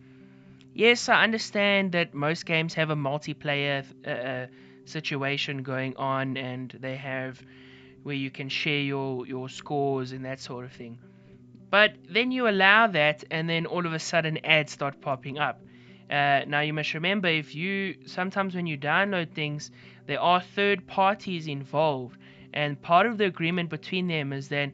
Yes, 0.73 1.09
I 1.09 1.23
understand 1.23 1.91
that 1.91 2.13
most 2.13 2.45
games 2.45 2.73
have 2.73 2.89
a 2.89 2.95
multiplayer 2.95 3.85
uh, 4.05 4.09
uh 4.09 4.47
situation 4.85 5.61
going 5.61 5.95
on, 5.97 6.37
and 6.37 6.75
they 6.79 6.95
have 6.95 7.39
where 8.01 8.15
you 8.15 8.31
can 8.31 8.49
share 8.49 8.79
your, 8.79 9.27
your 9.27 9.47
scores 9.49 10.11
and 10.11 10.25
that 10.25 10.39
sort 10.39 10.65
of 10.65 10.71
thing. 10.71 10.97
But 11.69 11.95
then 12.09 12.31
you 12.31 12.47
allow 12.47 12.87
that, 12.87 13.23
and 13.29 13.49
then 13.49 13.65
all 13.65 13.85
of 13.85 13.93
a 13.93 13.99
sudden 13.99 14.43
ads 14.43 14.71
start 14.71 15.01
popping 15.01 15.37
up. 15.37 15.61
Uh, 16.09 16.41
now 16.47 16.61
you 16.61 16.73
must 16.73 16.93
remember 16.95 17.27
if 17.27 17.53
you 17.53 17.95
sometimes 18.07 18.55
when 18.55 18.65
you 18.65 18.77
download 18.77 19.31
things, 19.33 19.69
there 20.07 20.19
are 20.19 20.41
third 20.41 20.87
parties 20.87 21.47
involved, 21.47 22.17
and 22.53 22.81
part 22.81 23.05
of 23.05 23.17
the 23.19 23.25
agreement 23.25 23.69
between 23.69 24.07
them 24.07 24.33
is 24.33 24.47
that 24.49 24.71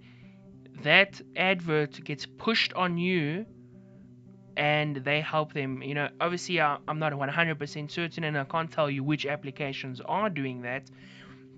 that 0.84 1.22
advert 1.36 2.04
gets 2.04 2.26
pushed 2.26 2.72
on 2.74 2.98
you 2.98 3.46
and 4.58 4.98
they 4.98 5.22
help 5.22 5.54
them. 5.54 5.82
You 5.82 5.96
know, 5.96 6.10
obviously, 6.20 6.62
I'm 6.62 7.00
not 7.00 7.12
100% 7.14 7.92
certain 7.92 8.24
and 8.24 8.38
I 8.38 8.44
can't 8.46 8.72
tell 8.72 8.90
you 8.90 9.04
which 9.04 9.26
applications 9.26 10.02
are 10.02 10.30
doing 10.30 10.62
that, 10.62 10.90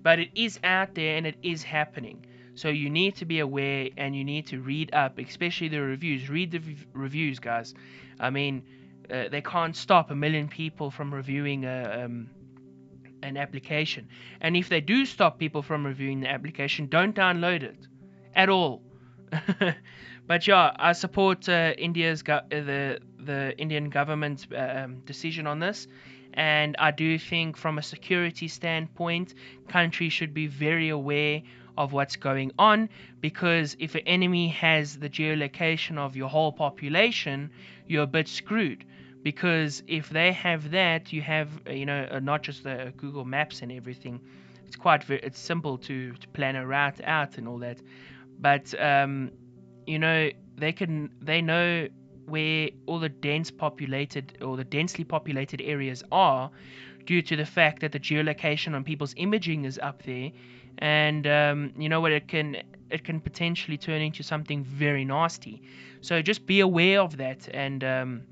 but 0.02 0.18
it 0.18 0.30
is 0.34 0.58
out 0.64 0.94
there 0.94 1.16
and 1.16 1.26
it 1.26 1.38
is 1.42 1.62
happening. 1.62 2.24
So 2.58 2.68
you 2.70 2.90
need 2.90 3.14
to 3.16 3.24
be 3.24 3.38
aware 3.38 3.88
and 3.96 4.16
you 4.16 4.24
need 4.24 4.48
to 4.48 4.60
read 4.60 4.92
up, 4.92 5.18
especially 5.18 5.68
the 5.68 5.80
reviews. 5.80 6.28
Read 6.28 6.50
the 6.50 6.58
v- 6.58 6.76
reviews, 6.92 7.38
guys. 7.38 7.72
I 8.18 8.30
mean, 8.30 8.64
uh, 9.08 9.28
they 9.30 9.40
can't 9.40 9.76
stop 9.76 10.10
a 10.10 10.14
million 10.16 10.48
people 10.48 10.90
from 10.90 11.14
reviewing 11.14 11.64
a, 11.64 12.02
um, 12.04 12.28
an 13.22 13.36
application. 13.36 14.08
And 14.40 14.56
if 14.56 14.68
they 14.68 14.80
do 14.80 15.06
stop 15.06 15.38
people 15.38 15.62
from 15.62 15.86
reviewing 15.86 16.20
the 16.20 16.28
application, 16.28 16.88
don't 16.88 17.14
download 17.14 17.62
it 17.62 17.86
at 18.34 18.48
all. 18.48 18.82
but 20.26 20.48
yeah, 20.48 20.72
I 20.76 20.92
support 20.94 21.48
uh, 21.48 21.74
India's 21.78 22.22
go- 22.22 22.46
uh, 22.50 22.60
the 22.70 22.98
the 23.20 23.56
Indian 23.56 23.88
government's 23.88 24.48
uh, 24.52 24.82
um, 24.84 25.00
decision 25.04 25.46
on 25.46 25.60
this. 25.60 25.86
And 26.34 26.76
I 26.78 26.90
do 26.90 27.18
think, 27.18 27.56
from 27.56 27.78
a 27.78 27.82
security 27.82 28.48
standpoint, 28.48 29.34
countries 29.68 30.12
should 30.12 30.34
be 30.34 30.46
very 30.46 30.88
aware 30.88 31.42
of 31.78 31.92
what's 31.92 32.16
going 32.16 32.50
on 32.58 32.88
because 33.20 33.76
if 33.78 33.94
an 33.94 34.02
enemy 34.04 34.48
has 34.48 34.98
the 34.98 35.08
geolocation 35.08 35.96
of 35.96 36.16
your 36.16 36.28
whole 36.28 36.52
population, 36.52 37.50
you're 37.86 38.02
a 38.02 38.14
bit 38.18 38.28
screwed. 38.28 38.84
Because 39.22 39.82
if 39.86 40.08
they 40.10 40.32
have 40.32 40.72
that, 40.72 41.12
you 41.12 41.22
have 41.22 41.48
you 41.70 41.86
know 41.86 42.08
uh, 42.10 42.18
not 42.18 42.42
just 42.42 42.64
the 42.64 42.92
Google 42.96 43.24
Maps 43.24 43.62
and 43.62 43.70
everything. 43.72 44.20
It's 44.66 44.76
quite 44.76 45.08
it's 45.08 45.38
simple 45.38 45.78
to, 45.78 46.12
to 46.12 46.28
plan 46.28 46.56
a 46.56 46.66
route 46.66 47.00
out 47.04 47.38
and 47.38 47.48
all 47.48 47.58
that, 47.58 47.78
but 48.38 48.78
um, 48.80 49.30
you 49.86 49.98
know 49.98 50.30
they 50.56 50.72
can 50.72 51.10
they 51.20 51.40
know 51.40 51.88
where 52.26 52.70
all 52.86 52.98
the 52.98 53.08
dense 53.08 53.50
populated 53.50 54.38
or 54.42 54.56
the 54.56 54.64
densely 54.64 55.04
populated 55.04 55.60
areas 55.62 56.02
are 56.12 56.50
due 57.06 57.22
to 57.22 57.36
the 57.36 57.46
fact 57.46 57.80
that 57.80 57.92
the 57.92 57.98
geolocation 57.98 58.74
on 58.74 58.84
people's 58.84 59.14
imaging 59.16 59.64
is 59.64 59.78
up 59.82 60.02
there 60.02 60.30
and 60.78 61.26
um, 61.26 61.72
you 61.76 61.88
know 61.88 62.00
what? 62.00 62.12
It 62.12 62.28
can 62.28 62.56
it 62.90 63.04
can 63.04 63.20
potentially 63.20 63.76
turn 63.76 64.00
into 64.00 64.22
something 64.22 64.64
very 64.64 65.04
nasty. 65.04 65.62
So 66.00 66.22
just 66.22 66.46
be 66.46 66.60
aware 66.60 67.00
of 67.00 67.18
that. 67.18 67.48
And 67.52 67.84
um, 67.84 68.22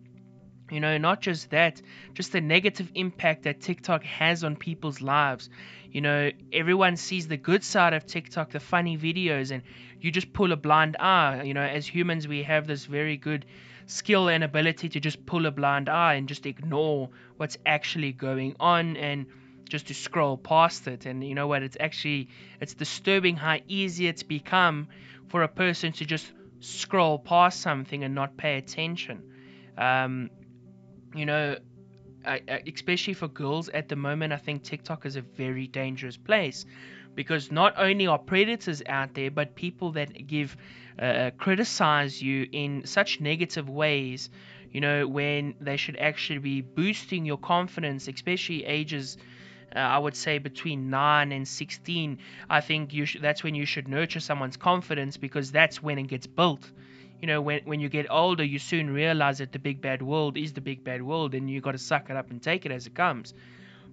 you 0.71 0.81
know 0.81 0.99
not 0.99 1.21
just 1.21 1.51
that 1.51 1.81
just 2.15 2.33
the 2.33 2.41
negative 2.41 2.91
impact 2.95 3.45
that 3.45 3.61
tiktok 3.61 4.03
has 4.05 4.45
on 4.45 4.57
people's 4.57 5.01
lives. 5.01 5.49
You 5.91 6.01
know 6.01 6.31
everyone 6.53 6.97
sees 6.97 7.29
the 7.29 7.37
good 7.37 7.65
side 7.65 7.93
of 7.93 8.07
tiktok 8.07 8.51
the 8.51 8.61
funny 8.61 8.99
videos 8.99 9.51
and 9.51 9.63
you 10.01 10.11
just 10.11 10.33
pull 10.33 10.53
a 10.53 10.57
blind 10.57 10.97
eye. 10.99 11.43
You 11.43 11.55
know 11.55 11.63
as 11.63 11.87
humans 11.87 12.27
we 12.27 12.43
have 12.43 12.67
this 12.67 12.85
very 12.87 13.17
good 13.17 13.47
skill 13.87 14.29
and 14.29 14.43
ability 14.43 14.89
to 14.91 15.01
just 15.01 15.25
pull 15.27 15.47
a 15.47 15.51
blind 15.51 15.89
eye 15.89 16.15
and 16.15 16.29
just 16.29 16.47
ignore 16.47 17.11
what's 17.37 17.57
actually 17.65 18.13
going 18.13 18.57
on. 18.59 18.97
And 18.97 19.27
just 19.69 19.89
to 19.89 19.95
scroll 19.95 20.37
past 20.37 20.87
it. 20.89 21.07
And 21.07 21.23
you 21.27 21.35
know 21.35 21.47
what? 21.47 21.63
It's 21.63 21.77
actually 21.81 22.29
it's 22.61 22.75
disturbing 22.75 23.37
how 23.37 23.59
easy 23.69 24.07
it's 24.07 24.23
become 24.23 24.89
for 25.29 25.43
a 25.43 25.49
person 25.49 25.93
to 25.93 26.05
just 26.05 26.33
scroll 26.61 27.19
past 27.19 27.61
something 27.61 28.05
and 28.05 28.15
not 28.15 28.37
pay 28.37 28.57
attention. 28.59 29.23
Um, 29.77 30.31
you 31.15 31.27
know 31.27 31.57
I, 32.25 32.41
especially 32.73 33.15
for 33.15 33.29
girls 33.29 33.69
at 33.69 33.89
the 33.89 33.97
moment 33.97 34.33
i 34.33 34.37
think 34.37 34.63
tiktok 34.65 35.07
is 35.07 35.17
a 35.17 35.23
very 35.23 35.67
dangerous 35.67 36.17
place 36.17 36.67
because 37.15 37.51
not 37.51 37.75
only 37.79 38.07
are 38.07 38.19
predators 38.19 38.83
out 38.87 39.15
there 39.15 39.31
but 39.31 39.55
people 39.55 39.93
that 39.93 40.27
give 40.27 40.57
uh, 40.99 41.31
criticize 41.39 42.21
you 42.21 42.47
in 42.53 42.85
such 42.87 43.21
negative 43.21 43.69
ways 43.69 44.29
you 44.71 44.81
know 44.81 45.07
when 45.07 45.55
they 45.61 45.77
should 45.77 45.97
actually 45.97 46.39
be 46.41 46.61
boosting 46.61 47.25
your 47.25 47.39
confidence 47.39 48.09
especially 48.09 48.65
ages 48.65 49.17
uh, 49.77 49.81
I 49.81 49.99
would 49.99 50.17
say 50.17 50.39
between 50.39 50.91
9 50.91 51.33
and 51.33 51.47
16, 51.49 52.19
I 52.51 52.61
think 52.63 52.93
sh- 53.07 53.19
that's 53.21 53.45
when 53.45 53.55
you 53.55 53.67
should 53.67 53.89
nurture 53.89 54.21
someone's 54.21 54.57
confidence 54.57 55.17
because 55.19 55.53
that's 55.53 55.83
when 55.83 55.99
it 55.99 56.09
gets 56.09 56.27
built. 56.27 56.73
You 57.21 57.29
know, 57.29 57.43
when, 57.43 57.61
when 57.65 57.81
you 57.81 57.89
get 57.89 58.07
older, 58.11 58.45
you 58.45 58.59
soon 58.59 58.91
realize 58.91 59.39
that 59.39 59.53
the 59.53 59.59
big 59.59 59.81
bad 59.83 60.03
world 60.03 60.37
is 60.37 60.53
the 60.55 60.61
big 60.63 60.85
bad 60.85 61.03
world 61.03 61.35
and 61.35 61.51
you 61.51 61.61
got 61.61 61.73
to 61.73 61.79
suck 61.79 62.11
it 62.11 62.17
up 62.17 62.31
and 62.31 62.43
take 62.43 62.67
it 62.67 62.73
as 62.73 62.87
it 62.87 62.95
comes. 62.95 63.35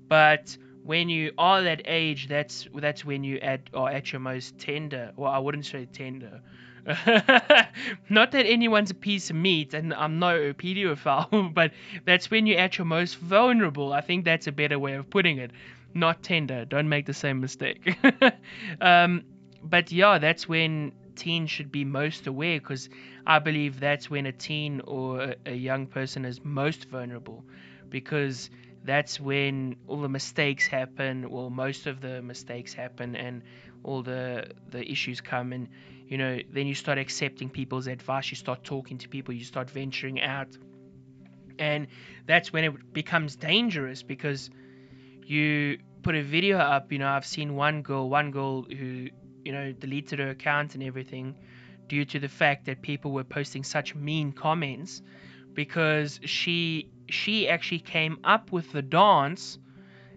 But 0.09 0.57
when 0.83 1.09
you 1.09 1.31
are 1.37 1.61
that 1.63 1.81
age, 1.85 2.27
that's 2.27 2.67
that's 2.75 3.05
when 3.05 3.23
you 3.23 3.37
at 3.39 3.69
are 3.73 3.89
at 3.89 4.11
your 4.13 4.19
most 4.21 4.57
tender. 4.59 5.11
Well, 5.15 5.31
I 5.31 5.39
wouldn't 5.39 5.65
say 5.65 5.85
tender. 5.85 6.41
not 8.09 8.31
that 8.31 8.45
anyone's 8.45 8.91
a 8.91 8.95
piece 8.95 9.29
of 9.29 9.35
meat, 9.35 9.73
and 9.73 9.93
I'm 9.93 10.19
no 10.19 10.53
pedophile, 10.53 11.53
but 11.53 11.71
that's 12.05 12.29
when 12.29 12.45
you're 12.45 12.59
at 12.59 12.77
your 12.77 12.85
most 12.85 13.17
vulnerable. 13.17 13.93
I 13.93 14.01
think 14.01 14.25
that's 14.25 14.47
a 14.47 14.51
better 14.51 14.77
way 14.77 14.93
of 14.93 15.09
putting 15.09 15.37
it. 15.37 15.51
Not 15.93 16.23
tender. 16.23 16.65
Don't 16.65 16.89
make 16.89 17.05
the 17.05 17.13
same 17.13 17.39
mistake. 17.39 17.97
um, 18.81 19.23
but 19.63 19.91
yeah, 19.91 20.17
that's 20.17 20.49
when 20.49 20.91
teens 21.15 21.51
should 21.51 21.71
be 21.71 21.85
most 21.85 22.27
aware 22.27 22.59
because 22.59 22.89
I 23.25 23.39
believe 23.39 23.79
that's 23.79 24.09
when 24.09 24.25
a 24.25 24.31
teen 24.31 24.81
or 24.81 25.35
a 25.45 25.53
young 25.53 25.85
person 25.87 26.25
is 26.25 26.43
most 26.43 26.89
vulnerable 26.89 27.43
because 27.89 28.49
that's 28.83 29.19
when 29.19 29.75
all 29.87 30.01
the 30.01 30.09
mistakes 30.09 30.67
happen, 30.67 31.29
well, 31.29 31.49
most 31.49 31.87
of 31.87 32.01
the 32.01 32.21
mistakes 32.21 32.73
happen, 32.73 33.15
and 33.15 33.41
all 33.83 34.01
the 34.01 34.47
the 34.71 34.89
issues 34.91 35.21
come, 35.21 35.53
and 35.53 35.69
you 36.07 36.17
know, 36.17 36.39
then 36.51 36.67
you 36.67 36.75
start 36.75 36.97
accepting 36.97 37.49
people's 37.49 37.87
advice, 37.87 38.29
you 38.31 38.37
start 38.37 38.63
talking 38.63 38.97
to 38.99 39.09
people, 39.09 39.33
you 39.33 39.43
start 39.43 39.69
venturing 39.69 40.21
out, 40.21 40.49
and 41.59 41.87
that's 42.25 42.51
when 42.51 42.63
it 42.63 42.93
becomes 42.93 43.35
dangerous 43.35 44.03
because 44.03 44.49
you 45.25 45.77
put 46.01 46.15
a 46.15 46.23
video 46.23 46.57
up. 46.57 46.91
You 46.91 46.99
know, 46.99 47.07
I've 47.07 47.25
seen 47.25 47.55
one 47.55 47.81
girl, 47.81 48.09
one 48.09 48.31
girl 48.31 48.63
who 48.63 49.09
you 49.43 49.51
know 49.51 49.71
deleted 49.71 50.19
her 50.19 50.29
account 50.29 50.75
and 50.75 50.83
everything 50.83 51.35
due 51.87 52.05
to 52.05 52.19
the 52.19 52.29
fact 52.29 52.65
that 52.65 52.81
people 52.81 53.11
were 53.11 53.23
posting 53.23 53.63
such 53.63 53.95
mean 53.95 54.31
comments 54.31 55.01
because 55.53 56.19
she 56.25 56.89
she 57.09 57.47
actually 57.47 57.79
came 57.79 58.17
up 58.23 58.51
with 58.51 58.71
the 58.71 58.81
dance 58.81 59.59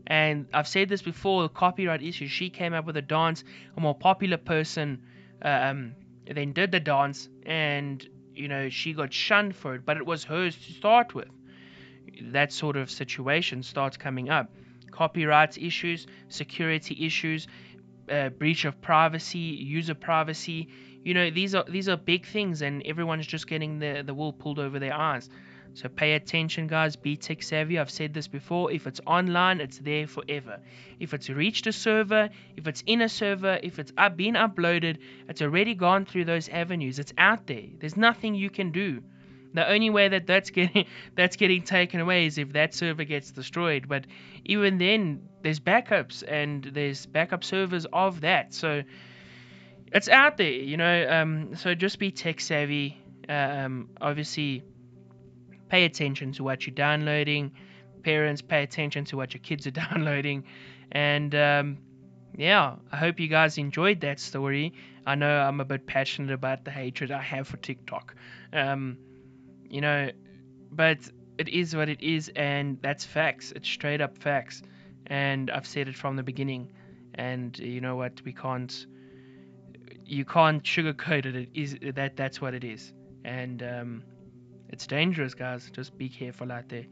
and 0.07 0.47
I've 0.55 0.69
said 0.69 0.89
this 0.89 1.03
before 1.03 1.43
the 1.43 1.49
copyright 1.49 2.03
issue 2.03 2.29
she 2.29 2.51
came 2.51 2.73
up 2.73 2.87
with 2.87 2.97
a 2.97 3.03
dance 3.03 3.43
a 3.77 3.81
more 3.81 3.95
popular 3.95 4.37
person 4.37 5.03
um, 5.47 5.95
then 6.27 6.53
did 6.53 6.73
the 6.73 6.81
dance 6.81 7.29
and 7.47 8.09
you 8.35 8.49
know 8.49 8.69
she 8.69 8.93
got 8.93 9.13
shunned 9.13 9.57
for 9.57 9.75
it 9.77 9.87
but 9.87 9.97
it 9.97 10.07
was 10.07 10.25
hers 10.25 10.57
to 10.57 10.73
start 10.73 11.15
with. 11.15 11.29
That 12.33 12.53
sort 12.53 12.77
of 12.77 12.91
situation 12.91 13.63
starts 13.63 13.97
coming 13.97 14.31
up. 14.31 14.51
Copyright 14.91 15.59
issues 15.59 16.07
security 16.29 17.07
issues 17.07 17.47
uh, 18.11 18.31
breach 18.31 18.65
of 18.65 18.81
privacy 18.81 19.39
user 19.39 19.95
privacy 19.95 20.69
you 21.05 21.15
know 21.15 21.31
these 21.31 21.55
are 21.55 21.65
these 21.69 21.89
are 21.89 21.97
big 21.97 22.27
things 22.27 22.63
and 22.63 22.83
everyone's 22.87 23.27
just 23.27 23.47
getting 23.47 23.79
the 23.79 24.03
the 24.07 24.15
wool 24.15 24.33
pulled 24.33 24.59
over 24.59 24.79
their 24.79 24.95
eyes 24.95 25.29
so 25.77 25.91
pay 25.91 26.15
attention, 26.15 26.69
guys. 26.69 26.97
Be 26.97 27.19
tech 27.19 27.43
savvy. 27.43 27.79
I've 27.79 27.91
said 27.91 28.15
this 28.15 28.29
before. 28.29 28.73
If 28.73 28.87
it's 28.87 28.99
online, 29.07 29.61
it's 29.61 29.77
there 29.79 30.07
forever. 30.07 30.59
If 30.99 31.13
it's 31.13 31.29
reached 31.29 31.67
a 31.67 31.73
server, 31.73 32.31
if 32.57 32.67
it's 32.67 32.83
in 32.87 33.03
a 33.03 33.11
server, 33.11 33.61
if 33.63 33.79
it's 33.79 33.93
been 33.93 34.37
uploaded, 34.37 34.97
it's 35.29 35.43
already 35.43 35.75
gone 35.75 36.07
through 36.07 36.25
those 36.25 36.49
avenues. 36.49 36.99
It's 36.99 37.13
out 37.19 37.47
there. 37.47 37.65
There's 37.79 37.95
nothing 37.95 38.35
you 38.35 38.49
can 38.49 38.73
do. 38.73 39.03
The 39.53 39.69
only 39.71 39.91
way 39.91 40.09
that 40.09 40.27
that's 40.27 40.49
getting 40.49 40.87
that's 41.15 41.37
getting 41.37 41.61
taken 41.61 42.01
away 42.01 42.25
is 42.25 42.39
if 42.39 42.55
that 42.55 42.73
server 42.73 43.05
gets 43.05 43.31
destroyed. 43.31 43.87
But 43.87 44.07
even 44.47 44.79
then, 44.79 45.29
there's 45.43 45.61
backups 45.61 46.25
and 46.27 46.65
there's 46.65 47.05
backup 47.05 47.45
servers 47.45 47.85
of 47.93 48.23
that. 48.23 48.55
So 48.55 48.83
it's 49.93 50.09
out 50.09 50.39
there, 50.39 50.53
you 50.53 50.79
know. 50.79 51.07
Um, 51.07 51.55
so 51.57 51.75
just 51.75 51.99
be 51.99 52.13
tech 52.13 52.41
savvy. 52.41 52.97
Um, 53.29 53.91
obviously 54.01 54.63
pay 55.69 55.85
attention 55.85 56.33
to 56.33 56.45
what 56.45 56.67
you're 56.67 56.75
downloading. 56.75 57.53
Parents, 58.03 58.43
pay 58.43 58.63
attention 58.63 59.05
to 59.07 59.17
what 59.17 59.35
your 59.35 59.41
kids 59.43 59.67
are 59.67 59.71
downloading. 59.87 60.45
And 60.93 61.35
um, 61.35 61.79
yeah, 62.37 62.77
I 62.93 62.97
hope 62.97 63.19
you 63.19 63.29
guys 63.29 63.59
enjoyed 63.59 64.01
that 64.01 64.21
story. 64.21 64.75
I 65.07 65.15
know 65.15 65.39
I'm 65.41 65.61
a 65.61 65.65
bit 65.65 65.87
passionate 65.87 66.33
about 66.33 66.65
the 66.65 66.71
hatred 66.71 67.11
I 67.11 67.23
have 67.23 67.49
for 67.49 67.57
TikTok. 67.57 68.15
Um, 68.53 68.99
you 69.69 69.81
know, 69.81 70.11
but 70.71 70.99
it 71.39 71.49
is 71.49 71.75
what 71.77 71.89
it 71.89 72.01
is, 72.01 72.31
and 72.35 72.79
that's 72.83 73.05
facts. 73.05 73.53
It's 73.55 73.69
straight 73.69 74.01
up 74.01 74.19
facts. 74.19 74.63
And 75.07 75.51
I've 75.51 75.67
said 75.67 75.89
it 75.89 75.95
from 75.95 76.17
the 76.17 76.23
beginning. 76.23 76.73
And 77.15 77.57
you 77.59 77.81
know 77.81 77.97
what? 77.97 78.21
We 78.25 78.33
can't. 78.33 78.87
You 80.05 80.25
can't 80.25 80.63
sugarcoat 80.63 81.27
it. 81.27 81.37
It 81.37 81.49
is 81.55 81.77
that. 81.95 82.17
That's 82.17 82.41
what 82.41 82.55
it 82.55 82.65
is. 82.65 82.93
And 83.25 83.63
um, 83.63 84.03
it's 84.69 84.87
dangerous, 84.87 85.35
guys. 85.35 85.71
Just 85.73 85.97
be 85.97 86.09
careful 86.09 86.53
out 86.53 86.69
there. 86.69 86.87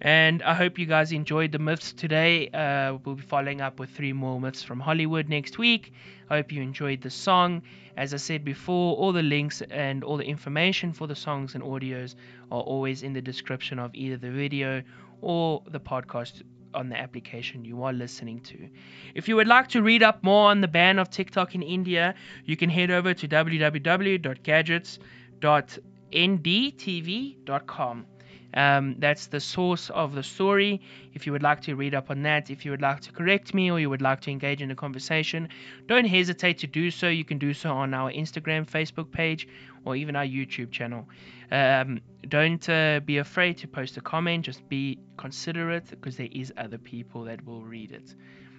And 0.00 0.42
I 0.42 0.54
hope 0.54 0.80
you 0.80 0.86
guys 0.86 1.12
enjoyed 1.12 1.52
the 1.52 1.60
myths 1.60 1.92
today. 1.92 2.48
Uh, 2.48 2.98
we'll 3.04 3.14
be 3.14 3.22
following 3.22 3.60
up 3.60 3.78
with 3.78 3.90
three 3.90 4.12
more 4.12 4.40
myths 4.40 4.60
from 4.62 4.80
Hollywood 4.80 5.28
next 5.28 5.58
week. 5.58 5.92
I 6.28 6.38
hope 6.38 6.50
you 6.50 6.60
enjoyed 6.60 7.02
the 7.02 7.10
song. 7.10 7.62
As 7.96 8.12
I 8.12 8.16
said 8.16 8.44
before, 8.44 8.96
all 8.96 9.12
the 9.12 9.22
links 9.22 9.62
and 9.70 10.02
all 10.02 10.16
the 10.16 10.24
information 10.24 10.92
for 10.92 11.06
the 11.06 11.14
songs 11.14 11.54
and 11.54 11.62
audios 11.62 12.16
are 12.50 12.62
always 12.62 13.04
in 13.04 13.12
the 13.12 13.22
description 13.22 13.78
of 13.78 13.94
either 13.94 14.16
the 14.16 14.30
video 14.30 14.82
or 15.20 15.62
the 15.68 15.78
podcast 15.78 16.42
on 16.74 16.88
the 16.88 16.98
application 16.98 17.64
you 17.64 17.84
are 17.84 17.92
listening 17.92 18.40
to. 18.40 18.68
If 19.14 19.28
you 19.28 19.36
would 19.36 19.46
like 19.46 19.68
to 19.68 19.82
read 19.82 20.02
up 20.02 20.24
more 20.24 20.50
on 20.50 20.62
the 20.62 20.68
ban 20.68 20.98
of 20.98 21.10
TikTok 21.10 21.54
in 21.54 21.62
India, 21.62 22.16
you 22.44 22.56
can 22.56 22.70
head 22.70 22.90
over 22.90 23.14
to 23.14 23.28
www.gadgets.com 23.28 25.91
ndtv.com. 26.12 28.06
Um, 28.54 28.96
that's 28.98 29.28
the 29.28 29.40
source 29.40 29.88
of 29.90 30.14
the 30.14 30.22
story. 30.22 30.82
If 31.14 31.26
you 31.26 31.32
would 31.32 31.42
like 31.42 31.62
to 31.62 31.74
read 31.74 31.94
up 31.94 32.10
on 32.10 32.22
that, 32.24 32.50
if 32.50 32.64
you 32.64 32.70
would 32.70 32.82
like 32.82 33.00
to 33.00 33.12
correct 33.12 33.54
me 33.54 33.70
or 33.70 33.80
you 33.80 33.88
would 33.88 34.02
like 34.02 34.20
to 34.22 34.30
engage 34.30 34.60
in 34.60 34.70
a 34.70 34.74
conversation, 34.74 35.48
don't 35.86 36.04
hesitate 36.04 36.58
to 36.58 36.66
do 36.66 36.90
so. 36.90 37.08
You 37.08 37.24
can 37.24 37.38
do 37.38 37.54
so 37.54 37.70
on 37.70 37.94
our 37.94 38.12
Instagram, 38.12 38.68
Facebook 38.68 39.10
page, 39.10 39.48
or 39.84 39.96
even 39.96 40.16
our 40.16 40.26
YouTube 40.26 40.70
channel. 40.70 41.08
Um, 41.50 42.00
don't 42.28 42.66
uh, 42.68 43.00
be 43.00 43.18
afraid 43.18 43.58
to 43.58 43.68
post 43.68 43.96
a 43.96 44.00
comment, 44.00 44.44
just 44.44 44.66
be 44.68 44.98
considerate 45.16 45.88
because 45.90 46.16
there 46.16 46.28
is 46.30 46.52
other 46.56 46.78
people 46.78 47.24
that 47.24 47.44
will 47.44 47.62
read 47.62 47.92
it. 47.92 48.14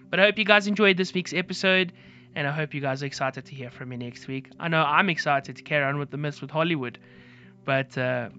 But 0.09 0.19
I 0.19 0.25
hope 0.25 0.37
you 0.37 0.45
guys 0.45 0.67
enjoyed 0.67 0.97
this 0.97 1.13
week's 1.13 1.33
episode, 1.33 1.93
and 2.35 2.47
I 2.47 2.51
hope 2.51 2.73
you 2.73 2.81
guys 2.81 3.01
are 3.01 3.07
excited 3.07 3.45
to 3.45 3.55
hear 3.55 3.71
from 3.71 3.89
me 3.89 3.97
next 3.97 4.27
week. 4.27 4.51
I 4.59 4.67
know 4.67 4.83
I'm 4.83 5.09
excited 5.09 5.55
to 5.55 5.63
carry 5.63 5.85
on 5.85 5.97
with 5.97 6.11
the 6.11 6.17
myths 6.17 6.41
with 6.41 6.51
Hollywood. 6.51 6.99
But 7.65 7.97
uh, 7.97 8.29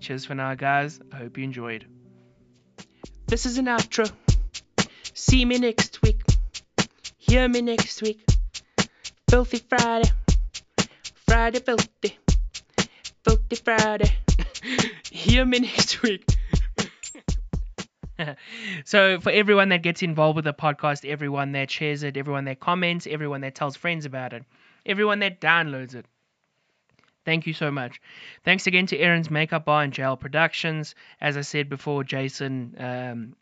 cheers 0.00 0.24
for 0.24 0.34
now, 0.34 0.54
guys. 0.54 1.00
I 1.12 1.16
hope 1.16 1.38
you 1.38 1.44
enjoyed. 1.44 1.86
This 3.26 3.46
is 3.46 3.58
an 3.58 3.66
outro. 3.66 4.10
See 5.14 5.44
me 5.44 5.58
next 5.58 6.02
week. 6.02 6.22
Hear 7.16 7.48
me 7.48 7.62
next 7.62 8.02
week. 8.02 8.24
Filthy 9.28 9.58
Friday. 9.58 10.10
Friday 11.26 11.58
filthy. 11.58 12.18
Filthy 13.24 13.56
Friday. 13.56 14.12
Hear 15.10 15.44
me 15.44 15.58
next 15.60 16.02
week. 16.02 16.24
so 18.84 19.18
for 19.20 19.30
everyone 19.30 19.70
that 19.70 19.82
gets 19.82 20.02
involved 20.02 20.36
with 20.36 20.44
the 20.44 20.54
podcast, 20.54 21.08
everyone 21.08 21.52
that 21.52 21.70
shares 21.70 22.02
it, 22.02 22.16
everyone 22.16 22.44
that 22.44 22.60
comments, 22.60 23.06
everyone 23.10 23.40
that 23.40 23.54
tells 23.54 23.76
friends 23.76 24.04
about 24.04 24.32
it, 24.32 24.44
everyone 24.84 25.18
that 25.20 25.40
downloads 25.40 25.94
it, 25.94 26.06
Thank 27.26 27.48
you 27.48 27.52
so 27.52 27.72
much. 27.72 28.00
Thanks 28.44 28.68
again 28.68 28.86
to 28.86 28.98
Aaron's 28.98 29.32
Makeup 29.32 29.64
Bar 29.64 29.82
and 29.82 29.92
Jail 29.92 30.16
Productions. 30.16 30.94
As 31.20 31.36
I 31.36 31.40
said 31.40 31.68
before, 31.68 32.04
Jason, 32.04 32.76
um, 32.78 33.36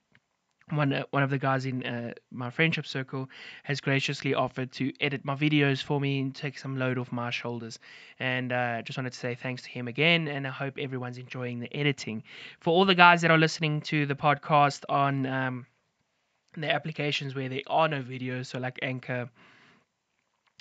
one 0.74 0.90
uh, 0.90 1.02
one 1.10 1.22
of 1.22 1.28
the 1.28 1.36
guys 1.36 1.66
in 1.66 1.84
uh, 1.84 2.14
my 2.32 2.48
friendship 2.48 2.86
circle, 2.86 3.28
has 3.62 3.82
graciously 3.82 4.32
offered 4.32 4.72
to 4.72 4.90
edit 5.02 5.22
my 5.22 5.34
videos 5.34 5.82
for 5.82 6.00
me 6.00 6.20
and 6.20 6.34
take 6.34 6.58
some 6.58 6.78
load 6.78 6.96
off 6.96 7.12
my 7.12 7.28
shoulders. 7.28 7.78
And 8.18 8.52
uh, 8.52 8.80
just 8.80 8.96
wanted 8.96 9.12
to 9.12 9.18
say 9.18 9.34
thanks 9.34 9.60
to 9.64 9.68
him 9.68 9.86
again, 9.86 10.28
and 10.28 10.46
I 10.46 10.50
hope 10.50 10.78
everyone's 10.78 11.18
enjoying 11.18 11.60
the 11.60 11.76
editing. 11.76 12.22
For 12.60 12.70
all 12.70 12.86
the 12.86 12.94
guys 12.94 13.20
that 13.20 13.30
are 13.30 13.36
listening 13.36 13.82
to 13.82 14.06
the 14.06 14.14
podcast 14.14 14.84
on 14.88 15.26
um, 15.26 15.66
the 16.56 16.72
applications 16.72 17.34
where 17.34 17.50
there 17.50 17.60
are 17.66 17.86
no 17.86 18.00
videos, 18.02 18.46
so 18.46 18.58
like 18.58 18.78
Anchor 18.80 19.28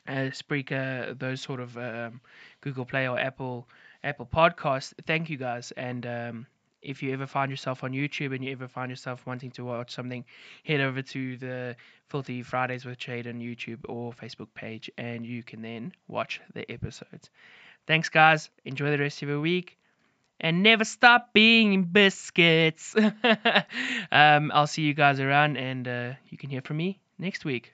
uh, 0.08 0.32
Spreaker, 0.32 1.18
those 1.18 1.42
sort 1.42 1.60
of 1.60 1.78
um, 1.78 2.22
Google 2.62 2.86
Play 2.86 3.08
or 3.08 3.20
Apple 3.20 3.68
Apple 4.04 4.26
Podcasts. 4.26 4.94
Thank 5.06 5.30
you 5.30 5.38
guys. 5.38 5.72
And 5.72 6.06
um, 6.06 6.48
if 6.82 7.02
you 7.02 7.14
ever 7.14 7.26
find 7.26 7.50
yourself 7.50 7.84
on 7.84 7.92
YouTube 7.92 8.36
and 8.36 8.44
you 8.44 8.52
ever 8.52 8.68
find 8.68 8.90
yourself 8.90 9.26
wanting 9.26 9.52
to 9.52 9.64
watch 9.64 9.92
something, 9.92 10.26
head 10.66 10.82
over 10.82 11.02
to 11.02 11.38
the 11.38 11.76
Filthy 12.10 12.44
Fridays 12.44 12.86
with 12.86 13.00
Jaden 13.00 13.28
on 13.28 13.40
YouTube 13.40 13.80
or 13.88 14.12
Facebook 14.14 14.54
page, 14.54 14.92
and 14.98 15.26
you 15.26 15.44
can 15.44 15.62
then 15.62 15.94
watch 16.08 16.42
the 16.54 16.70
episodes. 16.70 17.30
Thanks, 17.88 18.10
guys. 18.10 18.50
Enjoy 18.66 18.92
the 18.92 19.00
rest 19.00 19.22
of 19.24 19.30
your 19.30 19.40
week, 19.42 19.78
and 20.40 20.64
never 20.64 20.84
stop 20.84 21.34
being 21.34 21.84
biscuits. 21.86 22.96
um, 24.12 24.52
I'll 24.54 24.68
see 24.68 24.84
you 24.84 24.94
guys 24.94 25.20
around, 25.20 25.58
and 25.58 25.88
uh, 25.88 26.14
you 26.30 26.38
can 26.38 26.50
hear 26.50 26.62
from 26.62 26.78
me 26.78 27.00
next 27.18 27.46
week. 27.46 27.74